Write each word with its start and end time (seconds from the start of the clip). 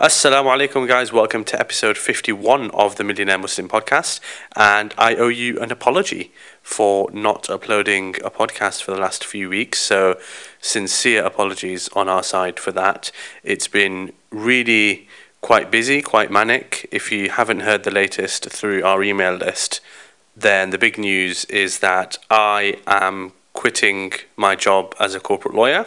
Assalamu 0.00 0.56
alaikum, 0.56 0.86
guys. 0.86 1.12
Welcome 1.12 1.42
to 1.46 1.58
episode 1.58 1.98
51 1.98 2.70
of 2.70 2.94
the 2.94 3.02
Millionaire 3.02 3.36
Muslim 3.36 3.68
podcast. 3.68 4.20
And 4.54 4.94
I 4.96 5.16
owe 5.16 5.26
you 5.26 5.58
an 5.58 5.72
apology 5.72 6.30
for 6.62 7.10
not 7.12 7.50
uploading 7.50 8.14
a 8.24 8.30
podcast 8.30 8.80
for 8.80 8.92
the 8.92 9.00
last 9.00 9.24
few 9.24 9.48
weeks. 9.48 9.80
So, 9.80 10.16
sincere 10.60 11.24
apologies 11.24 11.88
on 11.96 12.08
our 12.08 12.22
side 12.22 12.60
for 12.60 12.70
that. 12.70 13.10
It's 13.42 13.66
been 13.66 14.12
really 14.30 15.08
quite 15.40 15.68
busy, 15.68 16.00
quite 16.00 16.30
manic. 16.30 16.88
If 16.92 17.10
you 17.10 17.30
haven't 17.30 17.60
heard 17.60 17.82
the 17.82 17.90
latest 17.90 18.48
through 18.50 18.84
our 18.84 19.02
email 19.02 19.34
list, 19.34 19.80
then 20.36 20.70
the 20.70 20.78
big 20.78 20.96
news 20.96 21.44
is 21.46 21.80
that 21.80 22.18
I 22.30 22.78
am 22.86 23.32
quitting 23.52 24.12
my 24.36 24.54
job 24.54 24.94
as 25.00 25.16
a 25.16 25.20
corporate 25.20 25.56
lawyer 25.56 25.86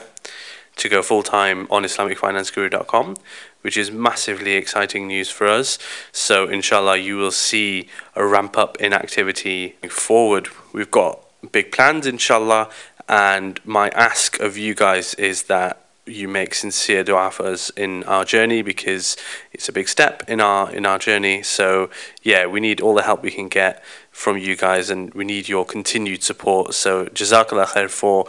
to 0.82 0.90
go 0.90 1.02
full 1.02 1.24
time 1.24 1.68
on 1.70 1.84
IslamicFinanceGuru.com, 1.84 3.16
which 3.62 3.78
is 3.78 3.92
massively 3.92 4.54
exciting 4.54 5.08
news 5.08 5.30
for 5.30 5.48
us. 5.48 5.78
So, 6.12 6.48
inshallah, 6.48 6.98
you 6.98 7.18
will 7.18 7.32
see 7.32 7.88
a 8.16 8.26
ramp 8.26 8.58
up 8.58 8.82
in 8.82 8.92
activity 8.92 9.76
forward. 9.90 10.50
We've 10.74 10.92
got 10.92 11.20
big 11.52 11.72
plans, 11.72 12.08
inshallah, 12.08 12.70
and 13.08 13.60
my 13.64 13.90
ask 13.90 14.40
of 14.40 14.58
you 14.58 14.74
guys 14.74 15.14
is 15.16 15.44
that 15.44 15.78
you 16.08 16.28
make 16.28 16.56
sincere 16.56 17.04
dua 17.04 17.30
for 17.30 17.46
us 17.46 17.70
in 17.72 18.04
our 18.06 18.26
journey 18.26 18.64
because 18.64 19.16
it's 19.54 19.70
a 19.70 19.72
big 19.72 19.88
step 19.88 20.24
in 20.28 20.42
our 20.42 20.72
in 20.72 20.86
our 20.86 20.98
journey. 20.98 21.44
So 21.44 21.90
yeah, 22.24 22.48
we 22.48 22.60
need 22.60 22.82
all 22.82 22.96
the 22.96 23.04
help 23.04 23.22
we 23.22 23.32
can 23.32 23.50
get 23.50 23.84
from 24.12 24.38
you 24.38 24.56
guys, 24.56 24.90
and 24.90 25.14
we 25.14 25.24
need 25.24 25.48
your 25.48 25.66
continued 25.66 26.24
support. 26.24 26.74
So 26.74 27.06
jazakallah 27.06 27.68
khair 27.68 27.90
for 27.90 28.28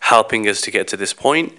helping 0.00 0.46
us 0.46 0.60
to 0.60 0.70
get 0.70 0.86
to 0.88 0.96
this 0.98 1.14
point, 1.14 1.54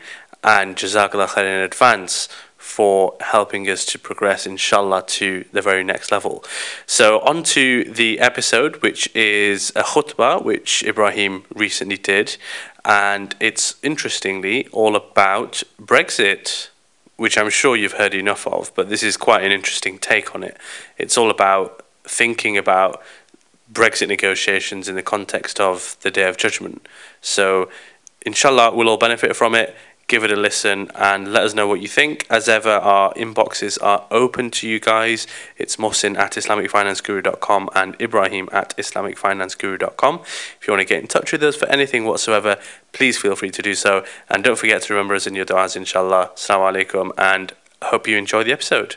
and 0.46 0.76
jazakallah 0.76 1.30
khair 1.30 1.46
in 1.46 1.62
advance 1.62 2.30
for 2.58 3.16
helping 3.20 3.70
us 3.70 3.86
to 3.86 4.00
progress, 4.00 4.46
inshallah, 4.46 5.04
to 5.08 5.46
the 5.52 5.62
very 5.62 5.84
next 5.84 6.12
level. 6.12 6.44
So, 6.86 7.20
on 7.22 7.44
to 7.56 7.84
the 7.84 8.20
episode, 8.20 8.82
which 8.82 9.14
is 9.16 9.72
a 9.76 9.84
khutbah 9.84 10.44
which 10.44 10.84
Ibrahim 10.84 11.46
recently 11.54 11.98
did, 11.98 12.38
and 12.84 13.36
it's 13.40 13.76
interestingly 13.82 14.68
all 14.68 14.96
about 14.96 15.64
Brexit, 15.82 16.70
which 17.18 17.38
I'm 17.38 17.50
sure 17.50 17.76
you've 17.76 17.94
heard 17.94 18.14
enough 18.14 18.46
of, 18.46 18.72
but 18.76 18.90
this 18.90 19.04
is 19.04 19.18
quite 19.18 19.44
an 19.44 19.52
interesting 19.52 19.98
take 19.98 20.36
on 20.36 20.44
it. 20.44 20.58
It's 20.98 21.18
all 21.18 21.32
about 21.32 21.86
thinking 22.04 22.58
about 22.58 23.02
Brexit 23.72 24.10
negotiations 24.10 24.88
in 24.88 24.96
the 24.96 25.04
context 25.04 25.60
of 25.60 25.98
the 26.02 26.12
Day 26.12 26.28
of 26.28 26.38
Judgment. 26.38 26.88
So, 27.22 27.70
inshallah, 28.26 28.76
we'll 28.76 28.90
all 28.90 28.98
benefit 28.98 29.36
from 29.36 29.56
it 29.56 29.76
give 30.11 30.25
it 30.25 30.33
a 30.33 30.37
listen 30.37 30.91
and 30.97 31.33
let 31.33 31.45
us 31.45 31.55
know 31.55 31.69
what 31.69 31.81
you 31.81 31.87
think. 31.87 32.27
As 32.29 32.49
ever, 32.49 32.69
our 32.69 33.15
inboxes 33.15 33.79
are 33.81 34.07
open 34.11 34.51
to 34.51 34.69
you 34.69 34.81
guys. 34.81 35.29
It's 35.57 35.77
Mohsin 35.77 36.19
at 36.19 36.33
IslamicFinanceGuru.com 36.33 37.71
and 37.77 37.95
Ibrahim 38.01 38.49
at 38.51 38.77
IslamicFinanceGuru.com. 38.77 40.15
If 40.61 40.67
you 40.67 40.73
want 40.73 40.81
to 40.81 40.85
get 40.85 41.01
in 41.01 41.07
touch 41.07 41.31
with 41.31 41.45
us 41.45 41.55
for 41.55 41.69
anything 41.69 42.05
whatsoever, 42.07 42.59
please 42.93 43.19
feel 43.19 43.37
free 43.37 43.53
to 43.53 43.63
do 43.63 43.75
so. 43.77 44.05
And 44.29 44.43
don't 44.43 44.59
forget 44.59 44.83
to 44.83 44.95
remember 44.95 45.15
us 45.15 45.29
in 45.29 45.37
your 45.37 45.47
du'as, 45.47 45.77
inshallah. 45.77 46.33
Assalamu 46.35 46.73
alaikum 46.73 47.13
and 47.17 47.53
hope 47.83 48.09
you 48.09 48.17
enjoy 48.19 48.43
the 48.43 48.53
episode. 48.53 48.97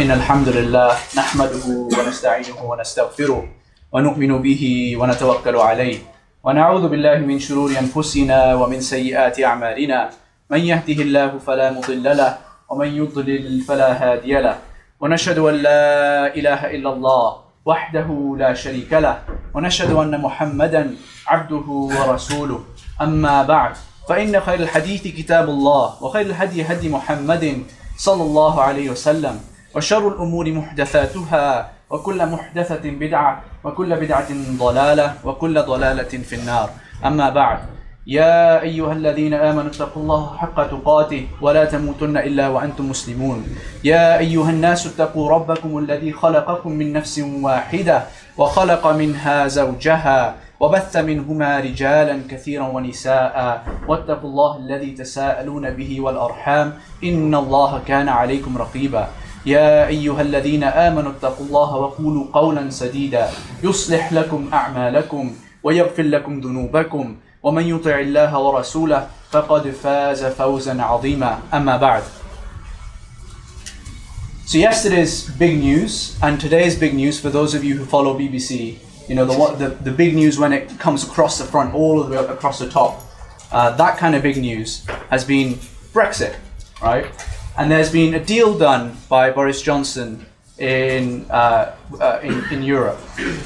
إن 0.00 0.10
الحمد 0.10 0.48
لله 0.48 0.96
نحمده 1.16 1.66
ونستعينه 1.98 2.62
ونستغفره 2.62 3.48
ونؤمن 3.91 4.41
به 4.41 4.63
ونتوكل 4.99 5.55
عليه. 5.55 5.97
ونعوذ 6.43 6.87
بالله 6.87 7.17
من 7.27 7.39
شرور 7.39 7.69
أنفسنا 7.79 8.55
ومن 8.55 8.79
سيئات 8.81 9.39
أعمالنا. 9.39 10.09
من 10.49 10.59
يهده 10.59 10.99
الله 11.03 11.37
فلا 11.37 11.71
مضل 11.71 12.03
له 12.03 12.37
ومن 12.69 12.87
يضلل 12.87 13.61
فلا 13.61 13.89
هادي 13.91 14.33
له. 14.41 14.55
ونشهد 14.99 15.37
أن 15.39 15.55
لا 15.55 16.35
إله 16.35 16.61
إلا 16.75 16.89
الله 16.93 17.27
وحده 17.65 18.09
لا 18.39 18.53
شريك 18.53 18.93
له. 18.93 19.15
ونشهد 19.53 19.91
أن 19.91 20.21
محمدا 20.21 20.95
عبده 21.27 21.67
ورسوله. 21.99 22.59
أما 23.01 23.43
بعد 23.43 23.73
فإن 24.09 24.39
خير 24.39 24.59
الحديث 24.59 25.03
كتاب 25.07 25.49
الله 25.49 26.03
وخير 26.03 26.25
الهدي 26.25 26.63
هدي 26.63 26.89
محمد 26.89 27.63
صلى 27.97 28.23
الله 28.23 28.61
عليه 28.61 28.89
وسلم 28.89 29.35
وشر 29.75 30.07
الأمور 30.07 30.51
محدثاتها 30.51 31.71
وكل 31.91 32.19
محدثة 32.25 32.85
بدعة 32.89 33.41
وكل 33.63 33.95
بدعة 33.95 34.31
ضلالة 34.57 35.13
وكل 35.23 35.55
ضلالة 35.61 36.13
في 36.29 36.35
النار. 36.35 36.69
أما 37.05 37.29
بعد 37.29 37.59
يا 38.07 38.61
أيها 38.61 38.93
الذين 38.93 39.33
آمنوا 39.33 39.69
اتقوا 39.69 40.01
الله 40.03 40.37
حق 40.37 40.57
تقاته 40.67 41.27
ولا 41.41 41.65
تموتن 41.65 42.17
إلا 42.17 42.47
وأنتم 42.47 42.89
مسلمون. 42.89 43.45
يا 43.83 44.17
أيها 44.17 44.49
الناس 44.49 44.87
اتقوا 44.87 45.29
ربكم 45.29 45.77
الذي 45.77 46.11
خلقكم 46.11 46.71
من 46.71 46.93
نفس 46.93 47.19
واحدة 47.19 48.03
وخلق 48.37 48.87
منها 48.87 49.47
زوجها 49.47 50.35
وبث 50.59 50.93
منهما 50.97 51.59
رجالا 51.59 52.15
كثيرا 52.29 52.67
ونساء. 52.67 53.35
واتقوا 53.87 54.29
الله 54.29 54.51
الذي 54.57 54.91
تساءلون 54.91 55.69
به 55.69 55.91
والأرحام 56.01 56.73
إن 57.03 57.35
الله 57.35 57.71
كان 57.87 58.09
عليكم 58.09 58.57
رقيبا. 58.57 59.07
يا 59.46 59.86
أيها 59.86 60.20
الذين 60.22 60.64
آمنوا 60.64 61.12
اتقوا 61.12 61.46
الله 61.46 61.76
وقولوا 61.76 62.24
قولا 62.32 62.70
سديدا 62.70 63.28
يصلح 63.62 64.12
لكم 64.12 64.48
أعمالكم 64.52 65.34
ويغفر 65.62 66.02
لكم 66.02 66.40
ذنوبكم 66.40 67.16
ومن 67.42 67.66
يطع 67.66 67.98
الله 67.98 68.38
ورسوله 68.38 69.08
فقد 69.30 69.70
فاز 69.70 70.24
فوزا 70.24 70.82
عظيما 70.82 71.38
أما 71.54 71.76
بعد 71.76 72.02
So 74.46 74.58
yesterday's 74.58 75.28
big 75.28 75.58
news 75.58 76.16
and 76.22 76.40
today's 76.40 76.76
big 76.78 76.94
news 76.94 77.18
for 77.18 77.30
those 77.30 77.52
of 77.54 77.64
you 77.64 77.76
who 77.76 77.84
follow 77.84 78.16
BBC, 78.16 78.78
you 79.08 79.16
know, 79.16 79.24
the, 79.24 79.56
the, 79.56 79.68
the 79.74 79.90
big 79.90 80.14
news 80.14 80.38
when 80.38 80.52
it 80.52 80.78
comes 80.78 81.02
across 81.02 81.38
the 81.38 81.44
front, 81.44 81.74
all 81.74 82.04
the 82.04 82.10
way 82.16 82.24
across 82.24 82.60
the 82.60 82.68
top, 82.68 83.02
uh, 83.50 83.70
that 83.76 83.98
kind 83.98 84.14
of 84.14 84.22
big 84.22 84.36
news 84.36 84.86
has 85.10 85.24
been 85.24 85.54
Brexit, 85.92 86.36
right? 86.80 87.06
And 87.57 87.69
there's 87.69 87.91
been 87.91 88.13
a 88.13 88.23
deal 88.23 88.57
done 88.57 88.97
by 89.09 89.29
Boris 89.31 89.61
Johnson 89.61 90.25
in, 90.57 91.25
uh, 91.29 91.75
uh, 91.99 92.19
in, 92.23 92.43
in 92.51 92.63
Europe, 92.63 92.99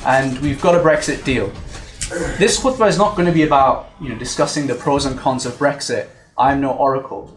and 0.06 0.38
we've 0.40 0.62
got 0.62 0.76
a 0.76 0.80
Brexit 0.80 1.24
deal. 1.24 1.52
This 2.38 2.60
khutbah 2.60 2.88
is 2.88 2.98
not 2.98 3.16
going 3.16 3.26
to 3.26 3.32
be 3.32 3.44
about 3.44 3.90
you 4.00 4.10
know 4.10 4.18
discussing 4.18 4.68
the 4.68 4.76
pros 4.76 5.06
and 5.06 5.18
cons 5.18 5.46
of 5.46 5.54
Brexit. 5.54 6.08
I'm 6.38 6.62
no 6.62 6.72
oracle, 6.72 7.36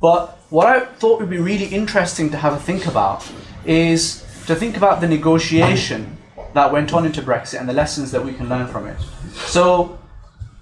but 0.00 0.38
what 0.50 0.66
I 0.66 0.84
thought 0.84 1.20
would 1.20 1.30
be 1.30 1.38
really 1.38 1.66
interesting 1.66 2.28
to 2.30 2.36
have 2.36 2.52
a 2.52 2.58
think 2.58 2.86
about 2.86 3.26
is 3.64 4.22
to 4.46 4.54
think 4.54 4.76
about 4.76 5.00
the 5.00 5.08
negotiation 5.08 6.18
that 6.52 6.70
went 6.70 6.92
on 6.92 7.06
into 7.06 7.22
Brexit 7.22 7.58
and 7.60 7.68
the 7.68 7.72
lessons 7.72 8.10
that 8.10 8.22
we 8.22 8.34
can 8.34 8.48
learn 8.48 8.66
from 8.66 8.86
it. 8.86 9.00
So 9.34 9.98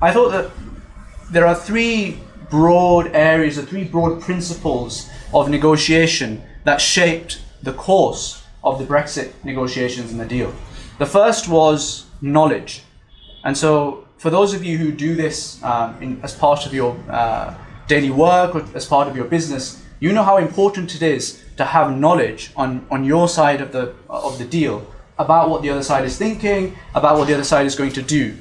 I 0.01 0.13
thought 0.13 0.31
that 0.31 0.51
there 1.31 1.47
are 1.47 1.55
three 1.55 2.21
broad 2.51 3.11
areas, 3.15 3.59
or 3.59 3.63
three 3.63 3.85
broad 3.85 4.21
principles 4.21 5.09
of 5.33 5.49
negotiation 5.49 6.43
that 6.65 6.81
shaped 6.81 7.41
the 7.63 7.73
course 7.73 8.43
of 8.63 8.79
the 8.79 8.85
Brexit 8.85 9.33
negotiations 9.45 10.11
and 10.11 10.21
the 10.21 10.27
deal. 10.27 10.53
The 10.99 11.07
first 11.07 11.49
was 11.49 12.07
knowledge. 12.21 12.83
And 13.45 13.57
so, 13.57 14.07
for 14.19 14.29
those 14.29 14.53
of 14.53 14.63
you 14.63 14.77
who 14.77 14.93
do 14.93 15.15
this 15.15 15.63
um, 15.63 15.97
in, 16.03 16.21
as 16.23 16.35
part 16.35 16.67
of 16.67 16.75
your 16.75 16.95
uh, 17.09 17.55
daily 17.87 18.11
work 18.11 18.55
or 18.55 18.65
as 18.75 18.85
part 18.87 19.09
of 19.09 19.17
your 19.17 19.25
business, 19.25 19.83
you 19.99 20.13
know 20.13 20.23
how 20.23 20.37
important 20.37 20.95
it 20.95 21.03
is 21.03 21.43
to 21.57 21.65
have 21.65 21.97
knowledge 21.97 22.53
on, 22.57 22.87
on 22.91 23.05
your 23.05 23.29
side 23.29 23.61
of 23.61 23.73
the, 23.73 23.95
of 24.09 24.39
the 24.39 24.45
deal 24.45 24.87
about 25.19 25.51
what 25.51 25.63
the 25.63 25.71
other 25.71 25.83
side 25.83 26.05
is 26.05 26.17
thinking, 26.17 26.77
about 26.95 27.19
what 27.19 27.29
the 27.29 27.35
other 27.35 27.45
side 27.45 27.67
is 27.67 27.77
going 27.77 27.93
to 27.93 28.03
do. 28.03 28.37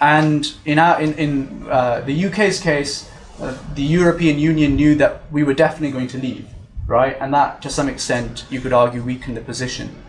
And 0.00 0.52
in, 0.64 0.78
our, 0.78 1.00
in, 1.00 1.14
in 1.14 1.66
uh, 1.68 2.00
the 2.02 2.26
UK's 2.26 2.60
case, 2.60 3.10
uh, 3.40 3.56
the 3.74 3.82
European 3.82 4.38
Union 4.38 4.76
knew 4.76 4.94
that 4.96 5.22
we 5.32 5.42
were 5.42 5.54
definitely 5.54 5.90
going 5.90 6.08
to 6.08 6.18
leave, 6.18 6.46
right? 6.86 7.16
And 7.20 7.32
that, 7.32 7.62
to 7.62 7.70
some 7.70 7.88
extent, 7.88 8.44
you 8.50 8.60
could 8.60 8.72
argue, 8.72 9.02
weakened 9.02 9.36
the 9.36 9.40
position. 9.40 10.02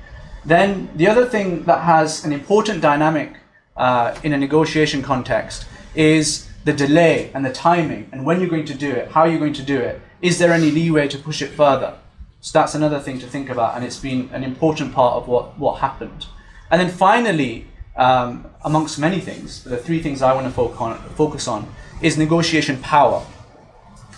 Then 0.45 0.89
the 0.95 1.07
other 1.07 1.25
thing 1.25 1.63
that 1.63 1.81
has 1.81 2.25
an 2.25 2.33
important 2.33 2.81
dynamic 2.81 3.37
uh, 3.77 4.15
in 4.23 4.33
a 4.33 4.37
negotiation 4.37 5.01
context 5.01 5.65
is 5.95 6.49
the 6.65 6.73
delay 6.73 7.31
and 7.33 7.45
the 7.45 7.51
timing 7.51 8.07
and 8.11 8.25
when 8.25 8.39
you're 8.39 8.49
going 8.49 8.65
to 8.65 8.73
do 8.73 8.91
it, 8.91 9.09
how 9.11 9.23
you're 9.25 9.39
going 9.39 9.53
to 9.53 9.63
do 9.63 9.79
it. 9.79 10.01
Is 10.21 10.37
there 10.37 10.51
any 10.53 10.69
leeway 10.69 11.07
to 11.07 11.17
push 11.17 11.41
it 11.41 11.51
further? 11.51 11.97
So 12.41 12.59
that's 12.59 12.75
another 12.75 12.99
thing 12.99 13.19
to 13.19 13.27
think 13.27 13.49
about, 13.49 13.75
and 13.75 13.85
it's 13.85 13.99
been 13.99 14.29
an 14.33 14.43
important 14.43 14.93
part 14.93 15.15
of 15.15 15.27
what, 15.27 15.57
what 15.59 15.79
happened. 15.79 16.25
And 16.71 16.81
then 16.81 16.89
finally, 16.89 17.67
um, 18.01 18.45
amongst 18.65 18.97
many 18.97 19.19
things, 19.19 19.63
the 19.63 19.77
three 19.77 20.01
things 20.01 20.23
I 20.23 20.33
want 20.33 20.47
to 20.47 21.13
focus 21.15 21.47
on, 21.47 21.71
is 22.01 22.17
negotiation 22.17 22.81
power. 22.81 23.23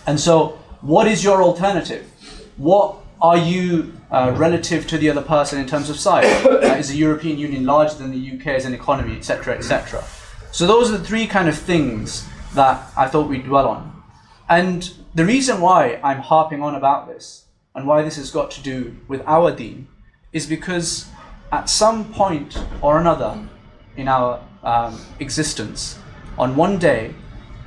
And 0.06 0.18
so, 0.18 0.58
what 0.80 1.06
is 1.06 1.22
your 1.22 1.42
alternative? 1.42 2.10
What 2.56 2.96
are 3.20 3.36
you 3.36 3.92
uh, 4.10 4.32
relative 4.36 4.86
to 4.86 4.96
the 4.96 5.10
other 5.10 5.20
person 5.20 5.60
in 5.60 5.66
terms 5.66 5.90
of 5.90 5.98
size? 5.98 6.24
Uh, 6.46 6.76
is 6.78 6.88
the 6.88 6.96
European 6.96 7.38
Union 7.38 7.66
larger 7.66 7.96
than 7.96 8.10
the 8.10 8.32
UK 8.32 8.46
as 8.58 8.64
an 8.64 8.72
economy, 8.72 9.16
etc., 9.16 9.54
etc.? 9.54 10.02
So 10.50 10.66
those 10.66 10.90
are 10.90 10.96
the 10.96 11.04
three 11.04 11.26
kind 11.26 11.48
of 11.48 11.56
things 11.56 12.26
that 12.54 12.90
I 12.96 13.06
thought 13.06 13.28
we'd 13.28 13.44
dwell 13.44 13.68
on. 13.68 14.02
And 14.48 14.90
the 15.14 15.26
reason 15.26 15.60
why 15.60 16.00
I'm 16.02 16.20
harping 16.20 16.62
on 16.62 16.74
about 16.74 17.06
this 17.06 17.44
and 17.74 17.86
why 17.86 18.02
this 18.02 18.16
has 18.16 18.30
got 18.30 18.50
to 18.52 18.62
do 18.62 18.96
with 19.08 19.20
our 19.26 19.50
deen 19.54 19.88
is 20.32 20.46
because 20.46 21.08
at 21.52 21.68
some 21.68 22.12
point 22.12 22.58
or 22.80 22.98
another 22.98 23.48
in 23.96 24.08
our 24.08 24.40
um, 24.62 25.00
existence, 25.20 25.98
on 26.38 26.56
one 26.56 26.78
day, 26.78 27.14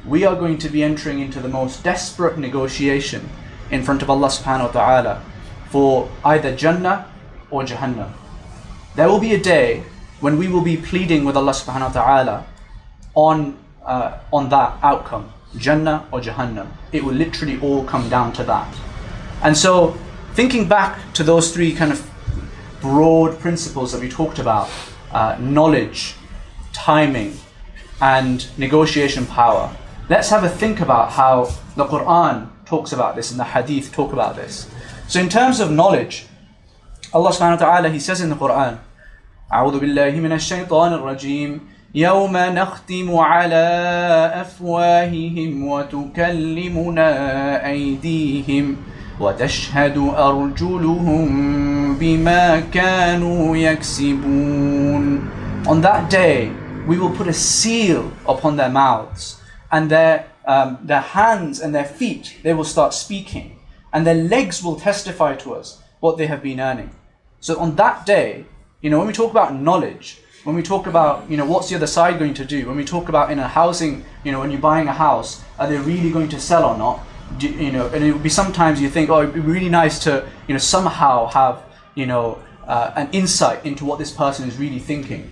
we 0.05 0.25
are 0.25 0.35
going 0.35 0.57
to 0.57 0.69
be 0.69 0.83
entering 0.83 1.19
into 1.19 1.39
the 1.39 1.47
most 1.47 1.83
desperate 1.83 2.37
negotiation 2.37 3.29
in 3.71 3.83
front 3.83 4.01
of 4.01 4.09
Allah 4.09 4.27
subhanahu 4.27 4.73
wa 4.73 4.79
ta'ala 4.79 5.23
for 5.69 6.09
either 6.23 6.55
Jannah 6.55 7.11
or 7.51 7.63
Jahannam. 7.63 8.11
There 8.95 9.07
will 9.07 9.19
be 9.19 9.33
a 9.33 9.39
day 9.39 9.83
when 10.19 10.37
we 10.37 10.47
will 10.47 10.61
be 10.61 10.77
pleading 10.77 11.25
with 11.25 11.35
Allah 11.35 11.51
subhanahu 11.51 11.93
wa 11.93 12.01
ta'ala 12.01 12.45
on, 13.13 13.57
uh, 13.85 14.17
on 14.31 14.49
that 14.49 14.77
outcome, 14.81 15.31
Jannah 15.57 16.07
or 16.11 16.21
Jahannam. 16.21 16.67
It 16.91 17.03
will 17.03 17.13
literally 17.13 17.59
all 17.59 17.83
come 17.83 18.09
down 18.09 18.33
to 18.33 18.43
that. 18.43 18.73
And 19.43 19.55
so, 19.55 19.97
thinking 20.33 20.67
back 20.67 21.13
to 21.13 21.23
those 21.23 21.53
three 21.53 21.73
kind 21.73 21.91
of 21.91 22.09
broad 22.81 23.39
principles 23.39 23.91
that 23.91 24.01
we 24.01 24.09
talked 24.09 24.39
about 24.39 24.69
uh, 25.12 25.36
knowledge, 25.40 26.14
timing, 26.72 27.36
and 28.00 28.46
negotiation 28.58 29.26
power. 29.26 29.74
Let's 30.08 30.30
have 30.30 30.44
a 30.44 30.48
think 30.48 30.80
about 30.80 31.12
how 31.12 31.50
the 31.76 31.84
Quran 31.84 32.48
talks 32.66 32.92
about 32.92 33.16
this 33.16 33.30
and 33.30 33.38
the 33.38 33.44
Hadith 33.44 33.92
talk 33.92 34.12
about 34.12 34.36
this. 34.36 34.68
So, 35.08 35.20
in 35.20 35.28
terms 35.28 35.60
of 35.60 35.70
knowledge, 35.70 36.26
Allah 37.12 37.30
subhanahu 37.30 37.60
wa 37.60 37.66
ta'ala, 37.66 37.88
He 37.90 38.00
says 38.00 38.20
in 38.20 38.30
the 38.30 38.36
Quran, 38.36 38.78
أعوذ 39.52 39.80
بالله 39.80 40.16
من 40.16 40.32
الشيطان 40.32 40.92
الرجيم 40.92 41.60
يوم 41.94 42.36
نختم 42.36 43.16
على 43.16 43.66
أفواههم 44.34 45.66
وتكلمنا 45.68 47.10
أيديهم 47.66 48.76
وتشهد 49.20 49.98
أرجلهم 50.16 51.28
بما 51.98 52.60
كانوا 52.60 53.56
يكسبون 53.56 55.28
On 55.66 55.80
that 55.80 56.10
day, 56.10 56.50
we 56.88 56.98
will 56.98 57.10
put 57.10 57.28
a 57.28 57.32
seal 57.32 58.10
upon 58.26 58.56
their 58.56 58.68
mouths, 58.68 59.40
and 59.70 59.88
their, 59.88 60.26
um, 60.44 60.78
their 60.82 61.00
hands 61.00 61.60
and 61.60 61.72
their 61.72 61.84
feet, 61.84 62.38
they 62.42 62.52
will 62.52 62.64
start 62.64 62.92
speaking, 62.92 63.60
and 63.92 64.04
their 64.04 64.16
legs 64.16 64.62
will 64.62 64.74
testify 64.74 65.36
to 65.36 65.54
us 65.54 65.80
what 66.00 66.18
they 66.18 66.26
have 66.26 66.42
been 66.42 66.58
earning. 66.58 66.90
So 67.38 67.58
on 67.60 67.76
that 67.76 68.04
day, 68.04 68.44
you 68.80 68.90
know, 68.90 68.98
when 68.98 69.06
we 69.06 69.12
talk 69.12 69.30
about 69.30 69.54
knowledge, 69.54 70.18
when 70.44 70.56
we 70.56 70.62
talk 70.62 70.88
about, 70.88 71.30
you 71.30 71.36
know, 71.36 71.44
what's 71.44 71.68
the 71.68 71.76
other 71.76 71.86
side 71.86 72.18
going 72.18 72.34
to 72.34 72.44
do, 72.44 72.66
when 72.66 72.76
we 72.76 72.84
talk 72.84 73.08
about 73.08 73.30
in 73.30 73.38
a 73.38 73.46
housing, 73.46 74.04
you 74.24 74.32
know, 74.32 74.40
when 74.40 74.50
you're 74.50 74.60
buying 74.60 74.88
a 74.88 74.92
house, 74.92 75.42
are 75.58 75.68
they 75.68 75.78
really 75.78 76.10
going 76.10 76.28
to 76.30 76.40
sell 76.40 76.64
or 76.64 76.76
not? 76.76 77.00
You 77.39 77.71
know, 77.71 77.87
and 77.87 78.03
it 78.03 78.11
would 78.13 78.23
be 78.23 78.29
sometimes 78.29 78.81
you 78.81 78.89
think, 78.89 79.09
oh, 79.09 79.21
it'd 79.21 79.33
be 79.33 79.39
really 79.39 79.69
nice 79.69 79.99
to, 79.99 80.27
you 80.47 80.53
know, 80.53 80.59
somehow 80.59 81.27
have, 81.27 81.61
you 81.93 82.05
know, 82.05 82.39
uh, 82.65 82.91
an 82.95 83.09
insight 83.11 83.65
into 83.65 83.85
what 83.85 83.99
this 83.99 84.11
person 84.11 84.47
is 84.47 84.57
really 84.57 84.79
thinking. 84.79 85.29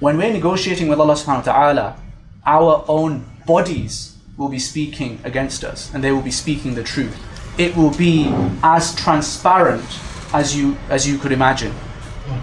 When 0.00 0.18
we're 0.18 0.32
negotiating 0.32 0.88
with 0.88 0.98
Allah 0.98 1.14
subhanahu 1.14 1.46
wa 1.46 1.52
ta'ala, 1.52 1.96
our 2.44 2.84
own 2.88 3.24
bodies 3.46 4.16
will 4.36 4.48
be 4.48 4.58
speaking 4.58 5.20
against 5.24 5.64
us 5.64 5.92
and 5.94 6.02
they 6.02 6.10
will 6.10 6.22
be 6.22 6.30
speaking 6.30 6.74
the 6.74 6.82
truth. 6.82 7.16
It 7.58 7.76
will 7.76 7.94
be 7.96 8.32
as 8.62 8.94
transparent 8.94 9.86
as 10.32 10.56
you 10.56 10.76
as 10.90 11.06
you 11.06 11.18
could 11.18 11.30
imagine. 11.30 11.72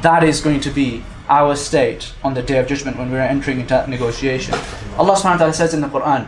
That 0.01 0.23
is 0.23 0.39
going 0.39 0.61
to 0.61 0.69
be 0.69 1.03
our 1.27 1.55
state 1.55 2.13
on 2.23 2.33
the 2.33 2.41
day 2.41 2.57
of 2.59 2.67
judgment 2.67 2.97
when 2.97 3.11
we're 3.11 3.19
entering 3.19 3.59
into 3.59 3.73
that 3.73 3.89
negotiation. 3.89 4.53
Allah 4.97 5.15
subhanahu 5.15 5.23
wa 5.23 5.37
ta'ala 5.37 5.53
says 5.53 5.73
in 5.73 5.81
the 5.81 5.87
Quran, 5.87 6.27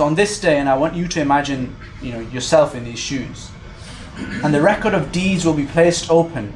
So 0.00 0.06
on 0.06 0.14
this 0.14 0.40
day, 0.40 0.58
and 0.58 0.66
I 0.66 0.78
want 0.78 0.94
you 0.94 1.06
to 1.08 1.20
imagine, 1.20 1.76
you 2.00 2.12
know, 2.12 2.20
yourself 2.20 2.74
in 2.74 2.84
these 2.84 2.98
shoes, 2.98 3.50
and 4.42 4.54
the 4.54 4.62
record 4.62 4.94
of 4.94 5.12
deeds 5.12 5.44
will 5.44 5.52
be 5.52 5.66
placed 5.66 6.10
open, 6.10 6.54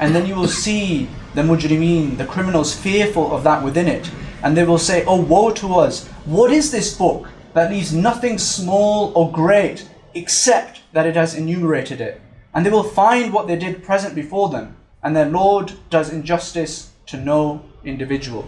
and 0.00 0.14
then 0.14 0.24
you 0.24 0.34
will 0.34 0.48
see 0.48 1.06
the 1.34 1.42
mujrimeen, 1.42 2.16
the 2.16 2.24
criminals, 2.24 2.74
fearful 2.74 3.36
of 3.36 3.44
that 3.44 3.62
within 3.62 3.86
it, 3.86 4.10
and 4.42 4.56
they 4.56 4.64
will 4.64 4.78
say, 4.78 5.04
"Oh, 5.04 5.20
woe 5.20 5.50
to 5.50 5.74
us! 5.74 6.08
What 6.24 6.50
is 6.50 6.70
this 6.70 6.96
book 6.96 7.28
that 7.52 7.70
leaves 7.70 7.92
nothing 7.92 8.38
small 8.38 9.12
or 9.14 9.30
great 9.30 9.86
except 10.14 10.80
that 10.94 11.04
it 11.04 11.16
has 11.16 11.34
enumerated 11.34 12.00
it?" 12.00 12.22
And 12.54 12.64
they 12.64 12.70
will 12.70 12.94
find 13.02 13.30
what 13.30 13.46
they 13.46 13.56
did 13.56 13.84
present 13.84 14.14
before 14.14 14.48
them, 14.48 14.74
and 15.02 15.14
their 15.14 15.28
Lord 15.28 15.72
does 15.90 16.10
injustice 16.10 16.92
to 17.08 17.18
no 17.18 17.60
individual. 17.84 18.46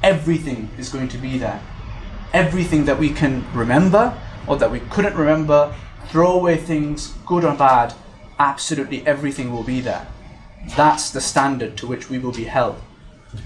Everything 0.00 0.70
is 0.78 0.90
going 0.90 1.08
to 1.08 1.18
be 1.18 1.38
there 1.38 1.60
everything 2.32 2.84
that 2.84 2.98
we 2.98 3.10
can 3.10 3.44
remember 3.54 4.16
or 4.46 4.56
that 4.56 4.70
we 4.70 4.80
couldn't 4.80 5.16
remember, 5.16 5.74
throw 6.08 6.32
away 6.32 6.56
things, 6.56 7.14
good 7.26 7.44
or 7.44 7.54
bad, 7.54 7.94
absolutely 8.38 9.06
everything 9.06 9.52
will 9.52 9.62
be 9.62 9.80
there. 9.80 10.06
That's 10.76 11.10
the 11.10 11.20
standard 11.20 11.76
to 11.78 11.86
which 11.86 12.10
we 12.10 12.18
will 12.18 12.32
be 12.32 12.44
held. 12.44 12.80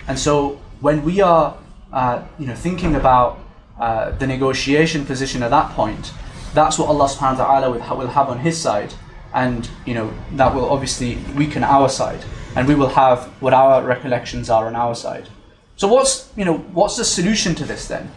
And 0.09 0.19
so 0.19 0.61
when 0.81 1.05
we 1.05 1.21
are, 1.21 1.57
uh, 1.93 2.23
you 2.39 2.47
know, 2.47 2.55
thinking 2.55 2.95
about 2.95 3.39
uh, 3.79 4.13
the 4.13 4.27
negotiation 4.27 5.05
position 5.05 5.43
at 5.43 5.51
that 5.51 5.73
point, 5.73 6.13
that's 6.55 6.79
what 6.79 6.89
Allah 6.89 7.09
subhanahu 7.09 7.39
wa 7.39 7.61
ta'ala 7.61 7.97
will, 7.97 8.09
have 8.09 8.29
on 8.29 8.39
His 8.39 8.61
side. 8.61 8.95
And, 9.35 9.69
you 9.85 9.95
know, 9.95 10.15
that 10.33 10.55
will 10.55 10.71
obviously 10.71 11.19
weaken 11.37 11.65
our 11.65 11.89
side. 11.89 12.25
And 12.55 12.69
we 12.69 12.77
will 12.77 12.91
have 12.91 13.27
what 13.43 13.53
our 13.53 13.83
recollections 13.83 14.49
are 14.49 14.67
on 14.69 14.77
our 14.77 14.95
side. 14.95 15.29
So 15.77 15.89
what's, 15.89 16.33
you 16.37 16.45
know, 16.45 16.59
what's 16.73 16.97
the 16.97 17.05
solution 17.05 17.57
to 17.57 17.65
this 17.65 17.89
then? 17.89 18.11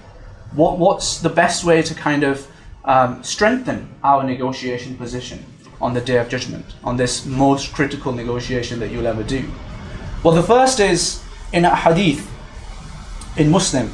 What, 0.53 0.77
what's 0.77 1.19
the 1.19 1.29
best 1.29 1.63
way 1.63 1.81
to 1.81 1.93
kind 1.93 2.23
of 2.23 2.47
um, 2.85 3.23
strengthen 3.23 3.89
our 4.03 4.23
negotiation 4.23 4.95
position 4.95 5.45
on 5.79 5.93
the 5.93 6.01
day 6.01 6.17
of 6.17 6.29
judgment, 6.29 6.65
on 6.83 6.97
this 6.97 7.25
most 7.25 7.73
critical 7.73 8.11
negotiation 8.11 8.79
that 8.79 8.91
you'll 8.91 9.07
ever 9.07 9.23
do? 9.23 9.49
Well, 10.23 10.33
the 10.33 10.43
first 10.43 10.79
is 10.79 11.23
in 11.53 11.65
a 11.65 11.75
hadith 11.75 12.31
in 13.37 13.51
Muslim 13.51 13.91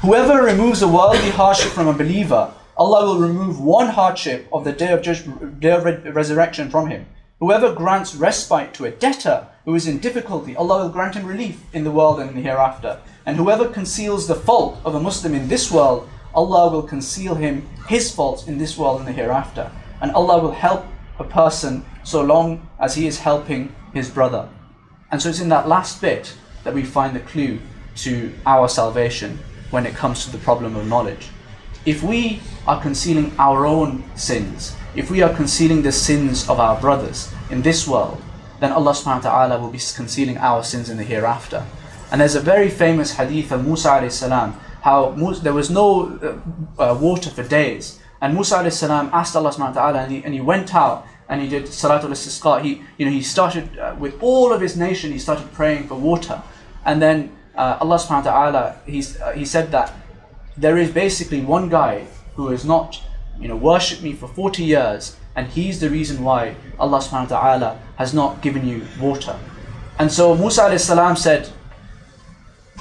whoever 0.00 0.42
removes 0.42 0.82
a 0.82 0.88
worldly 0.88 1.30
hardship 1.30 1.72
from 1.72 1.88
a 1.88 1.92
believer, 1.92 2.52
Allah 2.76 3.06
will 3.06 3.26
remove 3.26 3.60
one 3.60 3.88
hardship 3.88 4.46
of 4.52 4.64
the 4.64 4.72
day 4.72 4.92
of, 4.92 5.02
judgment, 5.02 5.58
day 5.60 5.70
of 5.70 5.84
resurrection 6.14 6.70
from 6.70 6.88
him. 6.88 7.06
Whoever 7.40 7.74
grants 7.74 8.14
respite 8.14 8.74
to 8.74 8.84
a 8.84 8.90
debtor 8.90 9.48
who 9.66 9.74
is 9.74 9.88
in 9.88 9.98
difficulty, 9.98 10.56
Allah 10.56 10.84
will 10.84 10.90
grant 10.90 11.16
him 11.16 11.26
relief 11.26 11.60
in 11.74 11.82
the 11.82 11.90
world 11.90 12.20
and 12.20 12.30
in 12.30 12.36
the 12.36 12.42
hereafter. 12.42 13.00
And 13.26 13.36
whoever 13.36 13.68
conceals 13.68 14.28
the 14.28 14.36
fault 14.36 14.78
of 14.84 14.94
a 14.94 15.00
Muslim 15.00 15.34
in 15.34 15.48
this 15.48 15.72
world, 15.72 16.08
Allah 16.34 16.70
will 16.70 16.84
conceal 16.84 17.34
him 17.34 17.68
his 17.88 18.14
faults 18.14 18.46
in 18.46 18.58
this 18.58 18.78
world 18.78 19.00
and 19.00 19.08
the 19.08 19.12
hereafter. 19.12 19.72
And 20.00 20.12
Allah 20.12 20.40
will 20.40 20.52
help 20.52 20.86
a 21.18 21.24
person 21.24 21.84
so 22.04 22.22
long 22.22 22.68
as 22.78 22.94
he 22.94 23.08
is 23.08 23.18
helping 23.18 23.74
his 23.92 24.08
brother. 24.08 24.48
And 25.10 25.20
so 25.20 25.30
it's 25.30 25.40
in 25.40 25.48
that 25.48 25.66
last 25.66 26.00
bit 26.00 26.36
that 26.62 26.74
we 26.74 26.84
find 26.84 27.16
the 27.16 27.20
clue 27.20 27.58
to 27.96 28.32
our 28.46 28.68
salvation 28.68 29.40
when 29.70 29.84
it 29.84 29.96
comes 29.96 30.24
to 30.24 30.30
the 30.30 30.38
problem 30.38 30.76
of 30.76 30.86
knowledge. 30.86 31.30
If 31.84 32.04
we 32.04 32.40
are 32.68 32.80
concealing 32.80 33.32
our 33.36 33.66
own 33.66 34.04
sins, 34.16 34.76
if 34.94 35.10
we 35.10 35.22
are 35.22 35.34
concealing 35.34 35.82
the 35.82 35.92
sins 35.92 36.48
of 36.48 36.60
our 36.60 36.80
brothers 36.80 37.32
in 37.50 37.62
this 37.62 37.88
world, 37.88 38.22
then 38.60 38.72
Allah 38.72 38.92
subhanahu 38.92 39.24
wa 39.24 39.30
ta'ala 39.30 39.60
will 39.60 39.70
be 39.70 39.78
concealing 39.78 40.38
our 40.38 40.64
sins 40.64 40.88
in 40.88 40.96
the 40.96 41.04
hereafter. 41.04 41.64
And 42.10 42.20
there's 42.20 42.34
a 42.34 42.40
very 42.40 42.70
famous 42.70 43.16
hadith 43.16 43.52
of 43.52 43.64
Musa 43.64 43.88
alayhi 43.88 44.12
salam, 44.12 44.58
how 44.82 45.10
Musa, 45.10 45.42
there 45.42 45.52
was 45.52 45.70
no 45.70 46.40
uh, 46.78 46.82
uh, 46.82 46.98
water 46.98 47.30
for 47.30 47.42
days. 47.42 47.98
And 48.20 48.34
Musa 48.34 48.56
alayhi 48.56 48.72
salam 48.72 49.10
asked 49.12 49.36
Allah 49.36 49.50
subhanahu 49.50 49.74
wa 49.74 49.82
ta'ala 49.82 49.98
and 50.04 50.12
he, 50.12 50.24
and 50.24 50.32
he 50.32 50.40
went 50.40 50.74
out 50.74 51.06
and 51.28 51.40
he 51.40 51.48
did 51.48 51.64
Salatul 51.64 52.10
Istisqa. 52.10 52.62
He, 52.62 52.82
you 52.96 53.06
know, 53.06 53.12
he 53.12 53.22
started 53.22 53.78
uh, 53.78 53.96
with 53.98 54.14
all 54.22 54.52
of 54.52 54.60
his 54.60 54.76
nation, 54.76 55.12
he 55.12 55.18
started 55.18 55.52
praying 55.52 55.88
for 55.88 55.96
water. 55.96 56.42
And 56.84 57.02
then 57.02 57.36
uh, 57.56 57.78
Allah 57.80 57.96
subhanahu 57.96 58.24
wa 58.24 58.30
ta'ala, 58.30 58.80
uh, 58.86 59.32
he 59.32 59.44
said 59.44 59.72
that 59.72 59.92
there 60.56 60.78
is 60.78 60.90
basically 60.90 61.40
one 61.40 61.68
guy 61.68 62.06
who 62.36 62.48
has 62.48 62.64
not, 62.64 63.02
you 63.40 63.48
know, 63.48 63.56
worshipped 63.56 64.02
me 64.02 64.12
for 64.12 64.28
40 64.28 64.62
years 64.62 65.16
and 65.36 65.46
he's 65.48 65.78
the 65.80 65.90
reason 65.90 66.24
why 66.24 66.56
Allah 66.78 66.98
subhanahu 66.98 67.30
wa 67.30 67.40
ta'ala 67.40 67.80
has 67.96 68.12
not 68.14 68.40
given 68.40 68.66
you 68.66 68.86
water. 68.98 69.38
And 69.98 70.10
so 70.10 70.34
Musa 70.34 70.78
salam 70.78 71.16
said, 71.16 71.48